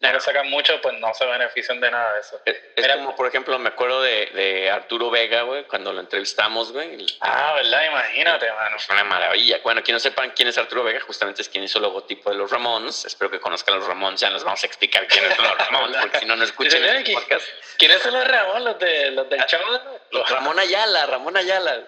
[0.00, 2.40] no sacan mucho, pues no se benefician de nada de eso.
[2.44, 7.06] Es, como, por ejemplo, me acuerdo de, de Arturo Vega, güey, cuando lo entrevistamos, güey.
[7.20, 7.86] Ah, ¿verdad?
[7.86, 8.78] Imagínate, mano.
[8.78, 9.58] Fue una maravilla.
[9.62, 12.36] Bueno, quien no sepan quién es Arturo Vega, justamente es quien hizo el logotipo de
[12.36, 13.04] los Ramones.
[13.04, 14.20] Espero que conozcan los Ramones.
[14.20, 17.12] Ya nos vamos a explicar quiénes son los Ramones, porque si no, no escuchan el
[17.12, 17.46] podcast.
[17.78, 18.64] ¿Quiénes son los Ramones?
[18.64, 19.64] Los, de, los del ah, Chavo.
[20.10, 21.82] Los Ramón Ayala, Ramón Ayala.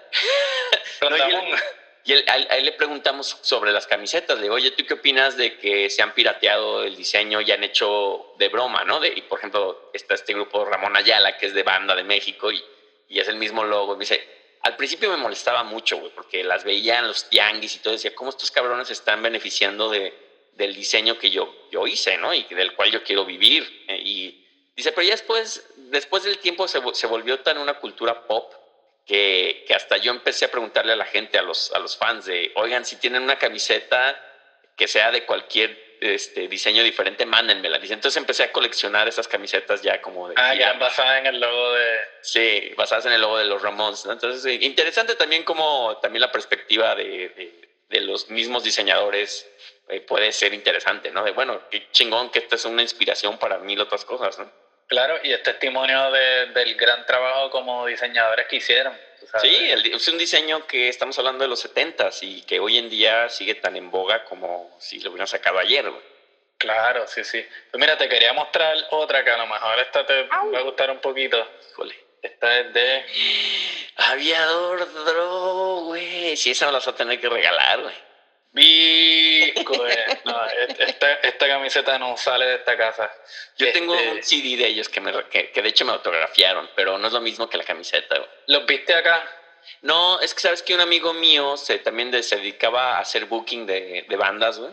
[2.09, 4.38] Y él, a, él, a él le preguntamos sobre las camisetas.
[4.38, 7.62] Le digo, oye, ¿tú qué opinas de que se han pirateado el diseño y han
[7.62, 8.98] hecho de broma, ¿no?
[8.98, 12.50] De, y por ejemplo, está este grupo Ramón Ayala, que es de banda de México
[12.50, 12.64] y,
[13.11, 13.92] y es el mismo logo.
[13.92, 14.26] Me dice,
[14.62, 17.92] al principio me molestaba mucho, güey, porque las veía en los tianguis y todo.
[17.92, 20.14] Decía, ¿cómo estos cabrones están beneficiando de,
[20.54, 22.32] del diseño que yo, yo hice, ¿no?
[22.32, 23.84] Y del cual yo quiero vivir.
[23.86, 28.26] Eh, y dice, pero ya después, después del tiempo se, se volvió tan una cultura
[28.26, 28.54] pop
[29.09, 32.26] que, que, hasta yo empecé a preguntarle a la gente, a los, a los fans,
[32.26, 34.22] de, oigan, si tienen una camiseta
[34.76, 37.78] que sea de cualquier este, diseño diferente, mándenmela.
[37.78, 40.34] Entonces empecé a coleccionar esas camisetas ya como de...
[40.36, 41.98] Ah, ya basadas en el logo de...
[42.20, 44.04] Sí, basadas en el logo de los Ramones.
[44.04, 44.12] ¿no?
[44.12, 49.50] Entonces, sí, interesante también como también la perspectiva de, de, de los mismos diseñadores
[49.88, 51.24] eh, puede ser interesante, ¿no?
[51.24, 54.67] De, bueno, qué chingón que esta es una inspiración para mil otras cosas, ¿no?
[54.89, 58.99] Claro, y es testimonio de, del gran trabajo como diseñadores que hicieron.
[59.43, 62.89] Sí, el, es un diseño que estamos hablando de los 70 y que hoy en
[62.89, 65.89] día sigue tan en boga como si lo hubieran sacado ayer.
[65.89, 66.03] Güey.
[66.57, 67.47] Claro, sí, sí.
[67.70, 70.51] Pues mira, te quería mostrar otra que a lo mejor esta te Au.
[70.51, 71.47] va a gustar un poquito.
[71.70, 71.95] Híjole.
[72.22, 73.05] Esta es de.
[73.97, 76.36] Aviador Dro, güey.
[76.36, 77.95] Si esa me la vas a tener que regalar, güey.
[78.61, 79.54] Eh.
[80.24, 80.46] no,
[80.78, 83.11] esta, esta, camiseta no sale de esta casa.
[83.56, 83.78] Yo este...
[83.78, 87.06] tengo un CD de ellos que, me, que, que, de hecho me autografiaron, pero no
[87.06, 88.16] es lo mismo que la camiseta.
[88.46, 89.24] ¿Los viste acá?
[89.82, 93.26] No, es que sabes que un amigo mío se, también de, se dedicaba a hacer
[93.26, 94.72] booking de, de bandas, güey.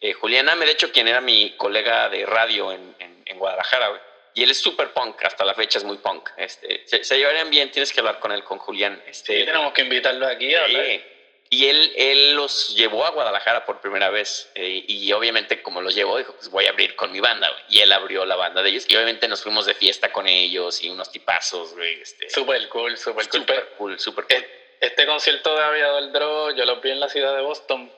[0.00, 4.00] Eh, Juliana, de hecho, quien era mi colega de radio en, en, en Guadalajara, güey.
[4.34, 6.28] Y él es súper punk, hasta la fecha es muy punk.
[6.36, 9.02] Este, se, se, llevarían bien, tienes que hablar con él, con Julián.
[9.06, 10.84] Este, sí, tenemos que invitarlo aquí a hablar.
[10.84, 11.02] Sí.
[11.48, 14.50] Y él, él los llevó a Guadalajara por primera vez.
[14.54, 17.50] Eh, y obviamente, como los llevó, dijo: Pues voy a abrir con mi banda.
[17.68, 18.86] Y él abrió la banda de ellos.
[18.88, 22.00] Y obviamente nos fuimos de fiesta con ellos y unos tipazos, güey.
[22.00, 23.40] Este, súper cool, súper cool.
[23.40, 24.46] Súper cool, súper cool.
[24.80, 27.90] Este concierto de Aviador Dro, yo lo vi en la ciudad de Boston.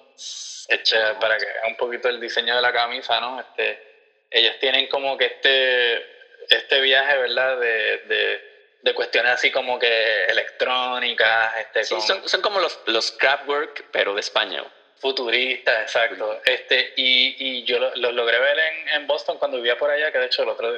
[0.69, 3.41] Este, para que un poquito el diseño de la camisa, ¿no?
[3.41, 3.83] Este,
[4.31, 6.19] ellos tienen como que este
[6.49, 7.59] este viaje, ¿verdad?
[7.59, 8.48] De, de,
[8.89, 11.57] de, cuestiones así como que electrónicas.
[11.59, 12.03] Este, sí, con...
[12.03, 14.65] son, son, como los, los Craftwork, pero de España.
[14.97, 16.41] Futuristas, exacto.
[16.45, 16.53] Sí.
[16.53, 20.11] Este, y, y yo los lo logré ver en, en, Boston cuando vivía por allá,
[20.11, 20.75] que de hecho el otro,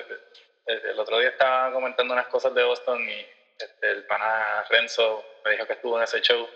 [0.67, 3.27] el otro día estaba comentando unas cosas de Boston y
[3.59, 6.49] este, el pana Renzo me dijo que estuvo en ese show.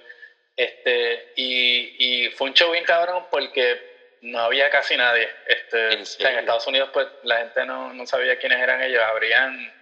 [0.56, 5.28] Este, y, y fue un show bien cabrón porque no había casi nadie.
[5.46, 8.82] Este, ¿En, o sea, en, Estados Unidos, pues la gente no, no, sabía quiénes eran
[8.82, 9.02] ellos.
[9.02, 9.72] Habrían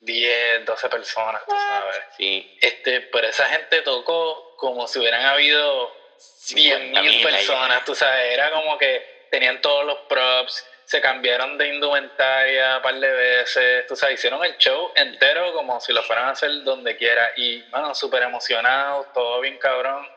[0.00, 1.96] 10, 12 personas, tú sabes.
[2.16, 2.58] Sí.
[2.60, 8.32] Este, pero esa gente tocó como si hubieran habido 100 mil personas, tú sabes.
[8.32, 13.86] Era como que tenían todos los props, se cambiaron de indumentaria un par de veces,
[13.86, 14.18] tú sabes.
[14.18, 17.32] Hicieron el show entero como si lo fueran a hacer donde quiera.
[17.36, 20.08] Y, bueno, súper emocionados, todo bien cabrón.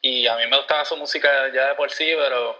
[0.00, 2.56] Y a mí me gustaba su música ya de por sí, pero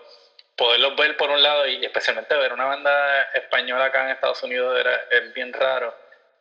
[0.58, 4.78] poderlos ver por un lado y especialmente ver una banda española acá en Estados Unidos
[4.78, 5.94] era, es bien raro,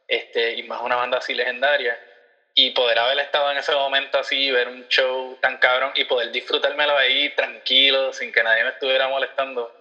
[0.08, 1.99] este, y más una banda así legendaria,
[2.53, 6.32] y poder haber estado en ese momento así, ver un show tan cabrón y poder
[6.32, 9.72] disfrutármelo ahí tranquilo, sin que nadie me estuviera molestando,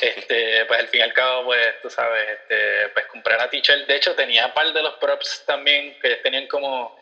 [0.00, 3.86] este, pues al fin y al cabo, pues tú sabes, este, pues compré la t-shirt,
[3.86, 6.94] de hecho tenía un par de los props también, que tenían como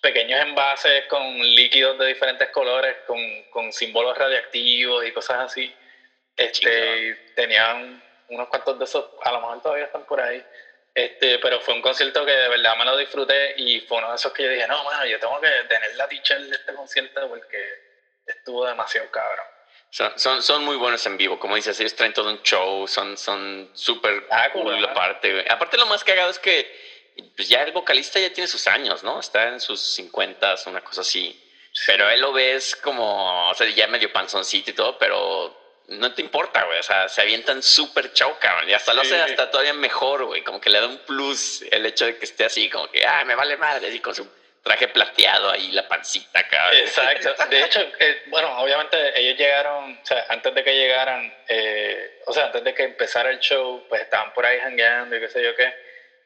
[0.00, 3.18] pequeños envases con líquidos de diferentes colores, con,
[3.50, 5.72] con símbolos radiactivos y cosas así.
[6.36, 10.42] Este, tenían unos cuantos de esos, a lo mejor todavía están por ahí.
[10.94, 14.16] Este, pero fue un concierto que de verdad me lo disfruté y fue uno de
[14.16, 17.28] esos que yo dije, no, mano, yo tengo que tener la t de este concierto
[17.28, 17.58] porque
[18.26, 19.46] estuvo demasiado cabrón.
[19.90, 23.16] Son, son, son muy buenos en vivo, como dices, ellos traen todo un show, son
[23.74, 25.44] súper ah, cool aparte.
[25.50, 26.92] Aparte lo más cagado es que
[27.36, 29.20] pues ya el vocalista ya tiene sus años, ¿no?
[29.20, 31.38] Está en sus 50, una cosa así.
[31.72, 31.82] Sí.
[31.86, 36.22] Pero él lo ves como, o sea, ya medio panzoncito y todo, pero no te
[36.22, 36.78] importa, güey.
[36.78, 38.68] O sea, se avientan súper chau, cabrón.
[38.68, 40.42] Y hasta lo hace hasta todavía mejor, güey.
[40.42, 43.24] Como que le da un plus el hecho de que esté así, como que, ah,
[43.24, 44.26] me vale madre, así con su
[44.62, 46.80] traje plateado ahí, la pancita, cabrón.
[46.80, 47.34] Exacto.
[47.50, 52.32] De hecho, eh, bueno, obviamente ellos llegaron, o sea, antes de que llegaran, eh, o
[52.32, 55.42] sea, antes de que empezara el show, pues estaban por ahí jangueando y qué sé
[55.42, 55.74] yo qué.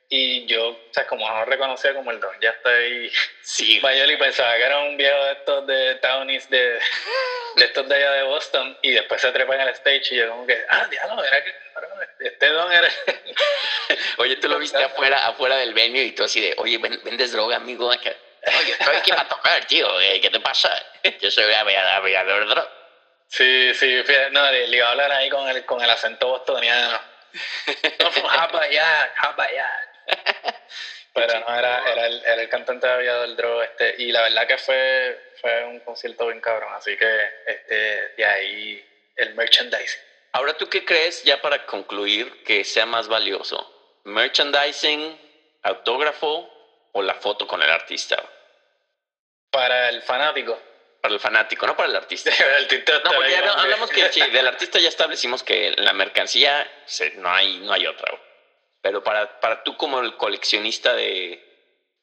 [0.08, 3.10] Y yo, o sea, como no reconocía como el don, ya está ahí
[3.42, 3.80] sí.
[3.82, 6.78] mayor y pensaba que era un viejo de estos de Townies de,
[7.56, 10.28] de estos de allá de Boston y después se trepa en el stage y yo
[10.28, 11.54] como que, ah, diablo, era que
[12.20, 12.88] este don era...
[14.18, 17.56] oye, tú lo viste afuera, afuera del venue y tú así de, oye, vendes droga,
[17.56, 17.88] amigo.
[17.88, 18.16] Oye,
[18.70, 19.88] estoy aquí para tocar, tío,
[20.22, 20.70] ¿qué te pasa?
[21.20, 22.70] Yo soy aviador de droga.
[23.28, 26.28] Sí, sí, fíjate, no, le, le iba a hablar ahí con el, con el acento
[26.28, 27.00] bostoniano.
[28.00, 29.68] No, from how about ya, how about ya.
[31.14, 34.46] Pero no, era, era, el, era el cantante de Aviador Draw, este, y la verdad
[34.46, 37.74] que fue, fue un concierto bien cabrón, así que este,
[38.16, 38.84] de ahí
[39.16, 40.00] el merchandising.
[40.32, 43.72] Ahora, ¿tú qué crees, ya para concluir, que sea más valioso?
[44.04, 45.18] ¿Merchandising,
[45.62, 46.50] autógrafo
[46.92, 48.22] o la foto con el artista?
[49.50, 50.60] Para el fanático.
[51.00, 52.30] Para el fanático, no para el artista.
[52.58, 55.94] el artista No, porque ya no- hablamos que sí, del artista ya establecimos que la
[55.94, 58.12] mercancía se- no, hay, no hay otra.
[58.86, 61.42] Pero para, para tú como el coleccionista de,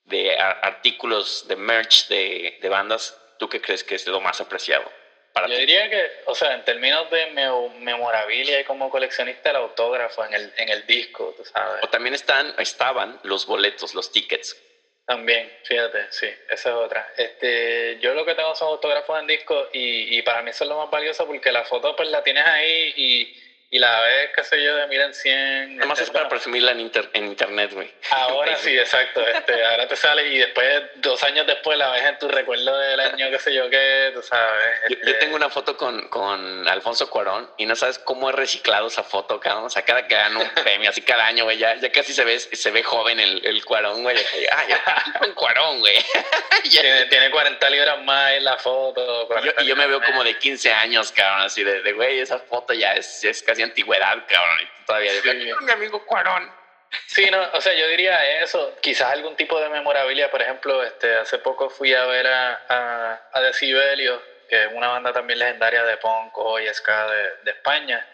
[0.03, 4.83] de artículos, de merch de, de bandas, ¿tú qué crees que es lo más apreciado?
[5.31, 5.61] Para Yo ti?
[5.61, 10.33] diría que, o sea, en términos de me- memorabilia y como coleccionista, el autógrafo en
[10.33, 11.81] el, en el disco, tú sabes.
[11.85, 14.53] O también están, estaban los boletos, los tickets.
[15.05, 17.13] También, fíjate, sí, esa es otra.
[17.15, 20.69] Este, yo lo que tengo son autógrafos en disco y, y para mí eso es
[20.69, 23.43] lo más valioso porque la foto pues la tienes ahí y,
[23.75, 25.77] y la ves, qué sé yo, de mil en cien.
[25.77, 27.91] Nada más este, es para presumirla en, inter- en internet, güey.
[28.11, 29.25] Ahora sí, exacto.
[29.27, 32.99] Este, ahora te sale y después, dos años después, la ves en tu recuerdo del
[32.99, 34.79] año, qué sé yo, qué, tú sabes.
[34.89, 38.33] Yo, este, yo tengo una foto con, con Alfonso Cuarón y no sabes cómo he
[38.33, 39.63] reciclado esa foto, cabrón.
[39.65, 42.23] O sea, cada que gano un premio, así cada año, güey, ya, ya casi se
[42.23, 44.17] ve, se ve joven el, el Cuarón, güey.
[44.51, 45.97] Ah, ya con Cuarón, güey.
[46.69, 49.23] Tiene, tiene 40 libras más en la foto.
[49.23, 52.19] Yo- 40 y yo me veo como de 15 años, cabrón, así de, de, güey,
[52.19, 54.57] esa foto ya es, ya es casi antigüedad, cabrón.
[54.61, 55.29] Y todavía Sí.
[55.29, 56.51] "Aquí con mi amigo Cuarón.
[57.07, 61.15] Sí, no, o sea, yo diría eso, quizás algún tipo de memorabilia, por ejemplo, este,
[61.15, 65.83] hace poco fui a ver a, a, a Decibelio, que es una banda también legendaria
[65.83, 68.05] de punk y ska de, de España,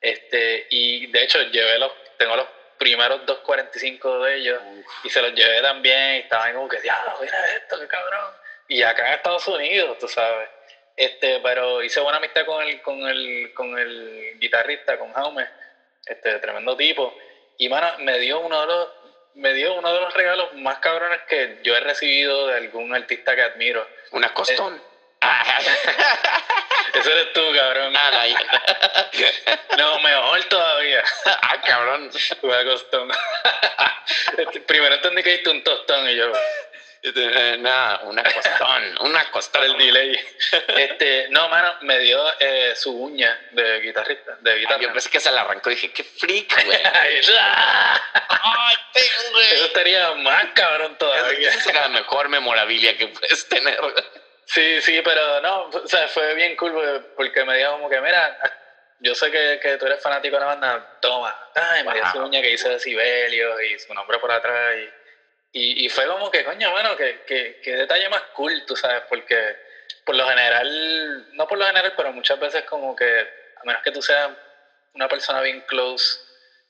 [0.00, 2.46] este, y de hecho llevé los, tengo los
[2.76, 4.60] primeros 2.45 de ellos,
[5.04, 8.32] y se los llevé también, y estaban como que, diablo, mira esto, qué cabrón,
[8.66, 10.48] y acá en Estados Unidos, tú sabes,
[10.96, 15.48] este, pero hice buena amistad con el, con el, con el guitarrista, con Jaume,
[16.06, 17.16] este, tremendo tipo,
[17.58, 18.88] y mano, me dio uno de los
[19.34, 23.34] me dio uno de los regalos más cabrones que yo he recibido de algún artista
[23.34, 23.86] que admiro.
[24.12, 24.80] Una costón.
[26.94, 27.94] Ese eres tú, cabrón.
[27.96, 28.34] Ah, ahí.
[29.78, 31.02] No, mejor todavía.
[31.26, 32.10] ah, cabrón.
[32.42, 33.10] Una costón.
[34.38, 36.73] Este, Primero entendí que diste un tostón y yo, Eh,
[37.58, 38.98] Nada, una costón.
[39.00, 39.62] Una costón.
[39.62, 40.18] por el delay.
[40.68, 44.80] Este, no, mano, me dio eh, su uña de guitarrista, de guitarra.
[44.80, 46.78] Yo pensé que se la arrancó y dije, qué freak, güey.
[46.94, 47.20] Ay.
[48.28, 48.76] Ay,
[49.32, 49.46] güey.
[49.52, 51.50] Eso estaría más cabrón todavía.
[51.50, 53.78] Esa será la mejor memorabilia que puedes tener.
[54.46, 56.72] Sí, sí, pero no, o sea, fue bien cool
[57.16, 58.38] porque- me dijo como que, mira,
[59.00, 61.36] yo sé que, que tú eres fanático de la banda, toma.
[61.54, 64.74] Ay, me dio su uña que hizo de Sibelius y su nombre por atrás.
[64.76, 65.03] Y,
[65.56, 69.56] y, fue como que, coño, bueno, que, que, que detalle más cool, tú sabes, porque
[70.04, 73.20] por lo general, no por lo general, pero muchas veces como que,
[73.56, 74.30] a menos que tú seas
[74.94, 76.18] una persona bien close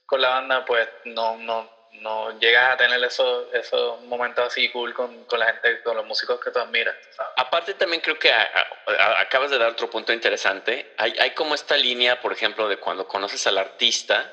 [0.07, 4.93] con la banda, pues no, no, no llegas a tener esos, esos momentos así cool
[4.93, 7.33] con, con la gente, con los músicos que tú admiras, ¿sabes?
[7.37, 10.87] Aparte también creo que a- a- acabas de dar otro punto interesante.
[10.97, 14.31] Hay, hay como esta línea, por ejemplo, de cuando conoces al artista,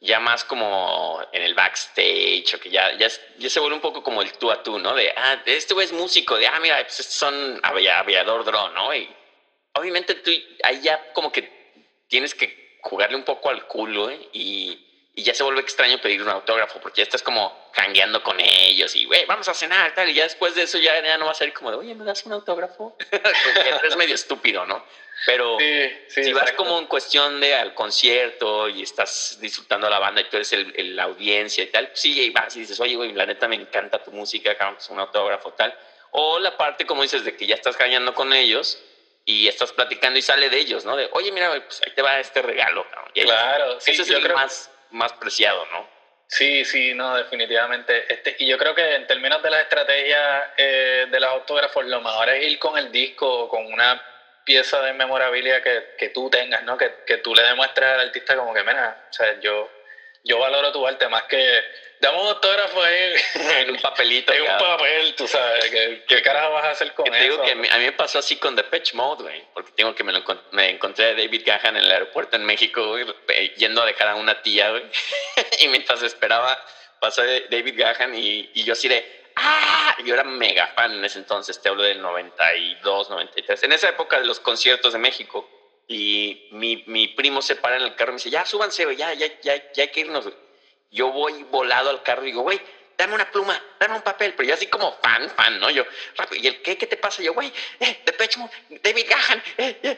[0.00, 4.02] ya más como en el backstage, o que ya, ya, ya se vuelve un poco
[4.02, 4.94] como el tú a tú, ¿no?
[4.94, 8.94] De, ah, este güey es músico, de, ah, mira, pues son avia- aviador drone, ¿no?
[8.94, 9.08] Y
[9.74, 10.30] obviamente tú
[10.62, 11.50] ahí ya como que
[12.08, 14.28] tienes que jugarle un poco al culo, ¿eh?
[14.32, 14.85] Y,
[15.18, 18.94] y ya se vuelve extraño pedir un autógrafo, porque ya estás como jangueando con ellos
[18.94, 21.40] y, güey, vamos a cenar, tal, y ya después de eso ya, ya no vas
[21.40, 22.96] a ir como de, oye, ¿me das un autógrafo?
[23.84, 24.84] Es medio estúpido, ¿no?
[25.24, 29.98] Pero Sí, sí, si vas como en cuestión de al concierto y estás disfrutando la
[29.98, 32.78] banda y tú eres el, el- la audiencia y tal, sí, y vas y dices,
[32.80, 35.76] oye, güey, la neta me encanta tu música, es un autógrafo, tal.
[36.10, 38.78] O la parte, como dices, de que ya estás cañando con ellos
[39.24, 40.94] y estás platicando y sale de ellos, ¿no?
[40.96, 43.10] De, oye, mira, pues ahí te va este regalo, cabrón.
[43.14, 45.88] Claro, sí, Ese es yo el creo- más, más preciado, ¿no?
[46.28, 48.12] Sí, sí, no, definitivamente.
[48.12, 52.00] Este, y yo creo que en términos de la estrategia eh, de los autógrafos, lo
[52.00, 54.02] mejor es ir con el disco con una
[54.44, 56.76] pieza de memorabilia que, que tú tengas, ¿no?
[56.76, 59.70] Que, que tú le demuestres al artista como que, mira, o sea, yo,
[60.24, 61.62] yo valoro tu arte más que
[62.00, 64.32] dame un autógrafo ahí En un papelito.
[64.32, 67.22] en un papel, tú sabes, ¿qué, qué carajo vas a hacer con te eso?
[67.22, 69.42] digo que a mí, me pasó así con Depeche Mode, güey.
[69.54, 70.22] Porque tengo que me, lo
[70.52, 74.08] me encontré a David Gahan en el aeropuerto en México, güey, eh, yendo a dejar
[74.08, 74.84] a una tía, güey.
[75.60, 76.62] y mientras esperaba,
[77.00, 79.96] pasó David Gahan y, y yo así de, ¡ah!
[80.04, 83.62] Yo era mega fan en ese entonces, te hablo del 92, 93.
[83.64, 85.48] En esa época de los conciertos de México.
[85.88, 88.96] Y mi, mi primo se para en el carro y me dice, ya, súbanse, güey,
[88.96, 90.34] ya, ya, ya, ya hay que irnos, güey.
[90.90, 92.60] Yo voy volado al carro y digo, güey,
[92.96, 94.34] dame una pluma, dame un papel.
[94.34, 95.70] Pero yo así como fan, fan, ¿no?
[95.70, 95.84] Yo,
[96.16, 96.76] rápido, ¿y el qué?
[96.76, 97.22] ¿Qué te pasa?
[97.22, 99.96] Yo, güey, eh, Depeche Mode, David Gahan, eh, eh.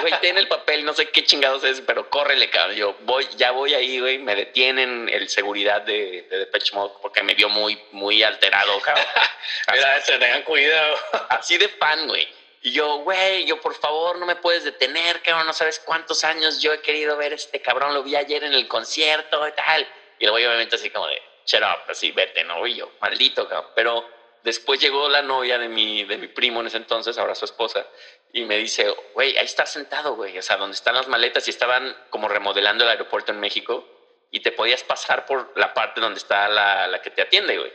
[0.00, 2.76] Güey, ten el papel, no sé qué chingados es, pero córrele, cabrón.
[2.76, 7.22] Yo voy, ya voy ahí, güey, me detienen el seguridad de, de Depeche Mode porque
[7.22, 9.04] me vio muy, muy alterado, cabrón.
[9.72, 10.96] Mira, tengan cuidado.
[11.30, 12.28] Así de fan, güey.
[12.62, 16.62] Y yo, güey, yo por favor no me puedes detener, cabrón, no sabes cuántos años
[16.62, 19.86] yo he querido ver a este cabrón, lo vi ayer en el concierto y tal.
[20.24, 23.46] Y el güey obviamente así como de, shut up, así, vete, no, y yo, maldito,
[23.46, 23.72] cabrón.
[23.74, 24.08] Pero
[24.42, 27.86] después llegó la novia de mi, de mi primo en ese entonces, ahora su esposa,
[28.32, 31.50] y me dice, güey, ahí está sentado, güey, o sea, donde están las maletas y
[31.50, 33.86] estaban como remodelando el aeropuerto en México
[34.30, 37.72] y te podías pasar por la parte donde está la, la que te atiende, güey.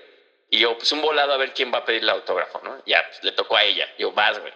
[0.49, 2.81] Y yo, pues un volado a ver quién va a pedir el autógrafo, ¿no?
[2.87, 3.87] Ya, pues le tocó a ella.
[3.99, 4.51] Yo, vas, güey.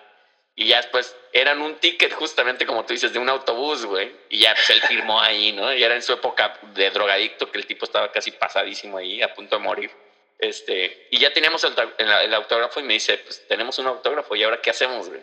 [0.56, 4.16] Y ya después eran un ticket justamente como tú dices de un autobús, güey.
[4.30, 5.74] Y ya pues él firmó ahí, ¿no?
[5.74, 9.34] Y era en su época de drogadicto que el tipo estaba casi pasadísimo ahí, a
[9.34, 9.92] punto de morir.
[10.38, 14.44] Este, y ya teníamos el, el autógrafo y me dice, pues tenemos un autógrafo y
[14.44, 15.22] ahora qué hacemos, güey.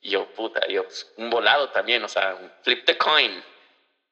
[0.00, 3.42] Y yo, puta, yo, pues, un volado también, o sea, flip the coin.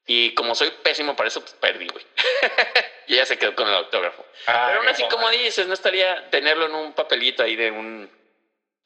[0.07, 2.05] Y como soy pésimo para eso, pues perdí, güey.
[3.09, 4.25] y ella se quedó con el autógrafo.
[4.47, 8.11] Ah, Pero aún así, como dices, no estaría tenerlo en un papelito ahí de un,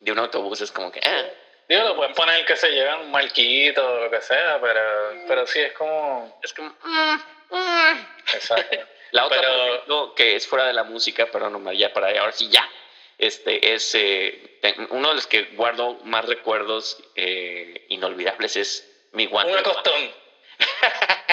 [0.01, 1.25] de un autobús, es como que, ah,
[1.69, 4.81] Digo, lo puedes poner que se lleva un marquito o lo que sea, pero,
[5.27, 6.39] pero sí es como.
[6.43, 7.15] es como, mm,
[7.51, 8.07] mm.
[8.35, 8.79] Exacto.
[9.13, 12.33] La otra, Pero- ejemplo, que es fuera de la música, perdón, Omar, ya para ahora
[12.33, 12.69] sí ya.
[13.17, 14.59] Este es eh,
[14.91, 19.55] uno de los que guardo más recuerdos eh, inolvidables es mi guante.
[19.57, 20.13] Un costón.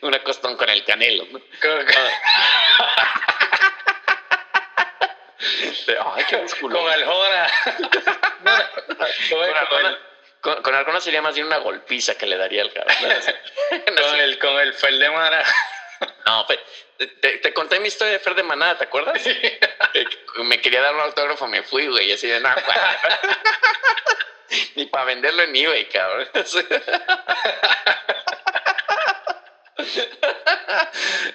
[0.00, 1.24] No, una costón con el canelo.
[1.30, 1.40] ¿no?
[1.60, 1.86] Con,
[6.14, 6.82] Ay, qué musculoso.
[6.82, 7.46] con Arjona.
[10.40, 12.96] Con Arjona sería más bien una golpiza que le daría al cabrón.
[13.94, 14.02] ¿no?
[14.02, 15.08] con el, con el Fer de.
[16.26, 16.60] No, fe-
[17.20, 19.22] te, te conté mi historia de Fer de Manada, ¿te acuerdas?
[20.36, 22.62] Me quería dar un autógrafo, me fui, güey, y así de nada,
[24.76, 26.28] Ni para venderlo en eBay, cabrón.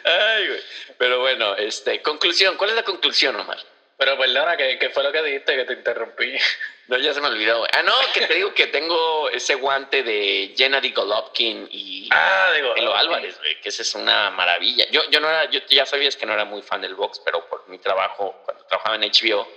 [0.03, 0.63] Ay, güey.
[0.97, 3.57] Pero bueno, este, conclusión, ¿cuál es la conclusión, Omar?
[3.97, 5.55] Pero perdona, ¿qué, ¿qué fue lo que dijiste?
[5.55, 6.37] Que te interrumpí.
[6.87, 7.65] No, ya se me olvidó.
[7.73, 12.75] Ah, no, que te digo que tengo ese guante de Gennady Golovkin y Ah, digo.
[12.75, 12.97] Elo ok.
[12.99, 14.85] Álvarez, güey, que esa es una maravilla.
[14.91, 17.49] Yo, yo no era, yo ya sabías que no era muy fan del box, pero
[17.49, 19.47] por mi trabajo, cuando trabajaba en HBO,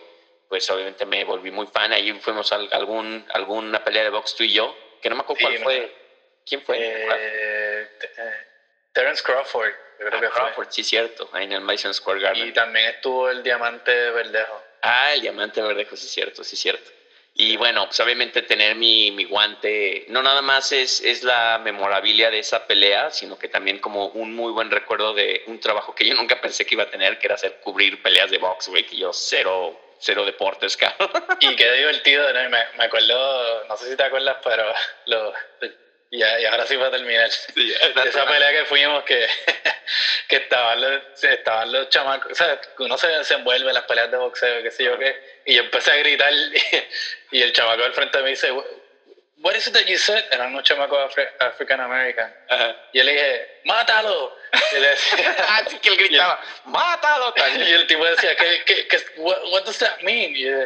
[0.48, 1.92] pues obviamente me volví muy fan.
[1.92, 5.40] Ahí fuimos a algún, alguna pelea de box tú y yo, que no me acuerdo
[5.40, 5.64] Sí, cuál no.
[5.64, 5.94] fue.
[6.46, 6.78] ¿Quién fue?
[6.80, 8.46] Eh, eh,
[8.92, 9.70] Terence Crawford,
[10.00, 10.36] yo creo Ah, que fue.
[10.40, 12.48] Crawford, sí, cierto, ahí en el Madison Square Garden.
[12.48, 14.62] Y también estuvo el Diamante Verdejo.
[14.82, 16.88] Ah, el diamante verdejo, sí, cierto, sí, cierto.
[17.34, 22.30] Y bueno, pues obviamente tener mi, mi guante, no nada más es, es la memorabilia
[22.30, 26.04] de esa pelea, sino que también como un muy buen recuerdo de un trabajo que
[26.06, 28.84] yo nunca pensé que iba a tener, que era hacer cubrir peleas de box, güey,
[28.86, 31.10] que yo cero, cero deportes, cabrón.
[31.40, 32.48] Y qué divertido, ¿no?
[32.50, 34.72] Me, me acuerdo, no sé si te acuerdas, pero
[35.06, 35.32] lo,
[36.10, 37.30] ya, y ahora sí va a terminar.
[37.54, 37.74] Sí,
[38.06, 39.26] Esa pelea que fuimos que,
[40.28, 44.10] que estaban, los, estaban los chamacos, o sea, uno se, se envuelve en las peleas
[44.10, 46.32] de boxeo, qué sé yo qué, y yo empecé a gritar
[47.32, 48.50] y, el chamaco del frente me dice,
[49.40, 50.24] what is it that you said?
[50.30, 52.34] Eran unos chamacos afri- African American.
[52.48, 52.76] Ajá.
[52.92, 54.36] Y yo le dije, mátalo.
[54.72, 57.74] Y, le decía, Así que él gritaba, mátalo y también.
[57.74, 60.34] el tipo decía, ¿qué, qué, qué, what, what does that mean?
[60.34, 60.58] Y yo,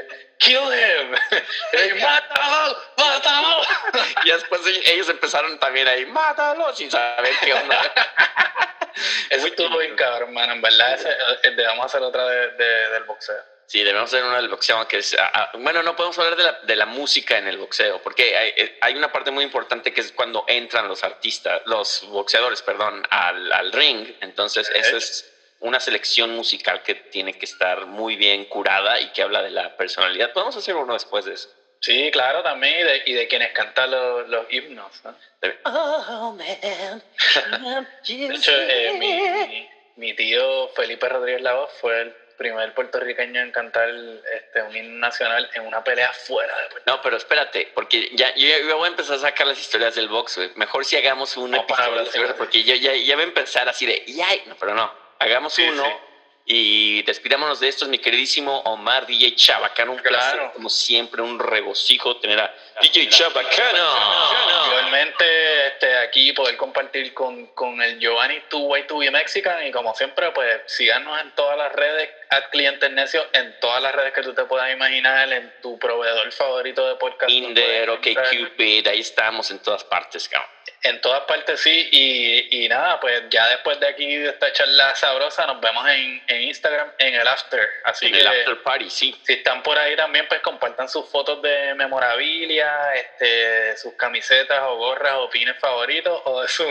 [0.43, 1.14] kill him.
[1.72, 3.62] Y yo, mátalo, mátalo.
[4.24, 7.80] Y después ellos empezaron también ahí, mátalo, sin saber qué onda.
[9.30, 10.53] Eso estuvo bien cabrón, mano.
[10.53, 11.09] En verdad, ese,
[11.43, 13.43] eh, debemos hacer otra de, de- del boxeo.
[13.66, 15.16] Sí, debemos hacer uno del boxeo, que es...
[15.18, 18.53] ah, bueno, no podemos hablar de la, de la música en el boxeo, porque hay,
[18.55, 23.03] eh, hay una parte muy importante que es cuando entran los artistas, los boxeadores, perdón,
[23.09, 24.14] al, al ring.
[24.20, 25.32] Entonces, eso es
[25.62, 29.76] una selección musical que tiene que estar muy bien curada y que habla de la
[29.76, 30.32] personalidad.
[30.32, 31.48] Podemos hacer uno después de eso.
[31.80, 32.80] Sí, claro, también.
[32.80, 34.92] Y de, y de quienes cantan los, los himnos.
[35.04, 35.16] ¿no?
[35.40, 37.02] De- Oh, man.
[38.06, 43.88] De hecho, eh, mi, mi tío Felipe Rodríguez Lavoz fue el primer puertorriqueño en cantar
[44.34, 48.34] este, un himno nacional en una pelea fuera de Puerto No, pero espérate, porque ya
[48.34, 50.50] yo, ya voy a empezar a sacar las historias del box, güey.
[50.56, 53.86] Mejor si hagamos un No, para episodio, porque yo ya, ya voy a empezar así
[53.86, 54.42] de, ¡yay!
[54.46, 54.92] No, pero no,
[55.22, 55.90] hagamos Sí, uno sí.
[56.44, 59.92] y despidámonos de estos, mi queridísimo Omar DJ Chabacano.
[59.92, 60.10] Un Claro.
[60.36, 64.66] placer, como siempre, un regocijo tener a DJ Chabacano.
[64.66, 69.70] Igualmente, este, aquí poder compartir con, con el Giovanni Tu Way To Be Mexican y
[69.70, 74.12] como siempre, pues síganos en todas las redes, at clientes necios, en todas las redes
[74.12, 77.30] que tú te puedas imaginar, en tu proveedor favorito de podcast.
[77.30, 80.50] Inder, Puedes OK encontrar- Cupid, ahí estamos en todas partes, cabrón.
[80.85, 84.97] En todas partes sí, y, y, nada, pues ya después de aquí, de esta charla
[84.97, 87.68] sabrosa, nos vemos en, en Instagram, en el After.
[87.85, 89.16] Así en que, el After Party, sí.
[89.22, 94.76] Si están por ahí también, pues compartan sus fotos de memorabilia, este, sus camisetas o
[94.76, 96.64] gorras o pines favoritos, o de, su,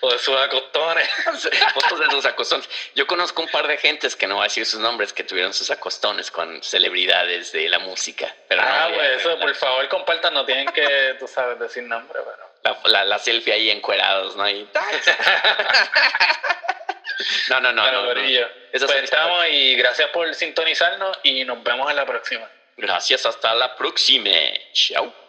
[0.00, 1.08] o de sus acostones.
[1.72, 2.68] fotos de sus acostones.
[2.94, 5.54] Yo conozco un par de gentes que no voy a decir sus nombres, que tuvieron
[5.54, 8.34] sus acostones con celebridades de la música.
[8.46, 12.20] Pero ah, no, pues eso, por favor, compartan, no tienen que, tú sabes, decir nombre,
[12.22, 12.47] pero...
[12.84, 14.42] La, la, selfie ahí encuerados, ¿no?
[14.42, 14.68] Ahí.
[17.50, 17.84] no, no, no.
[17.84, 18.48] Pero, no, no.
[18.72, 22.50] Pues estamos y gracias por sintonizarnos y nos vemos en la próxima.
[22.76, 24.30] Gracias, hasta la próxima.
[24.72, 25.27] Chao.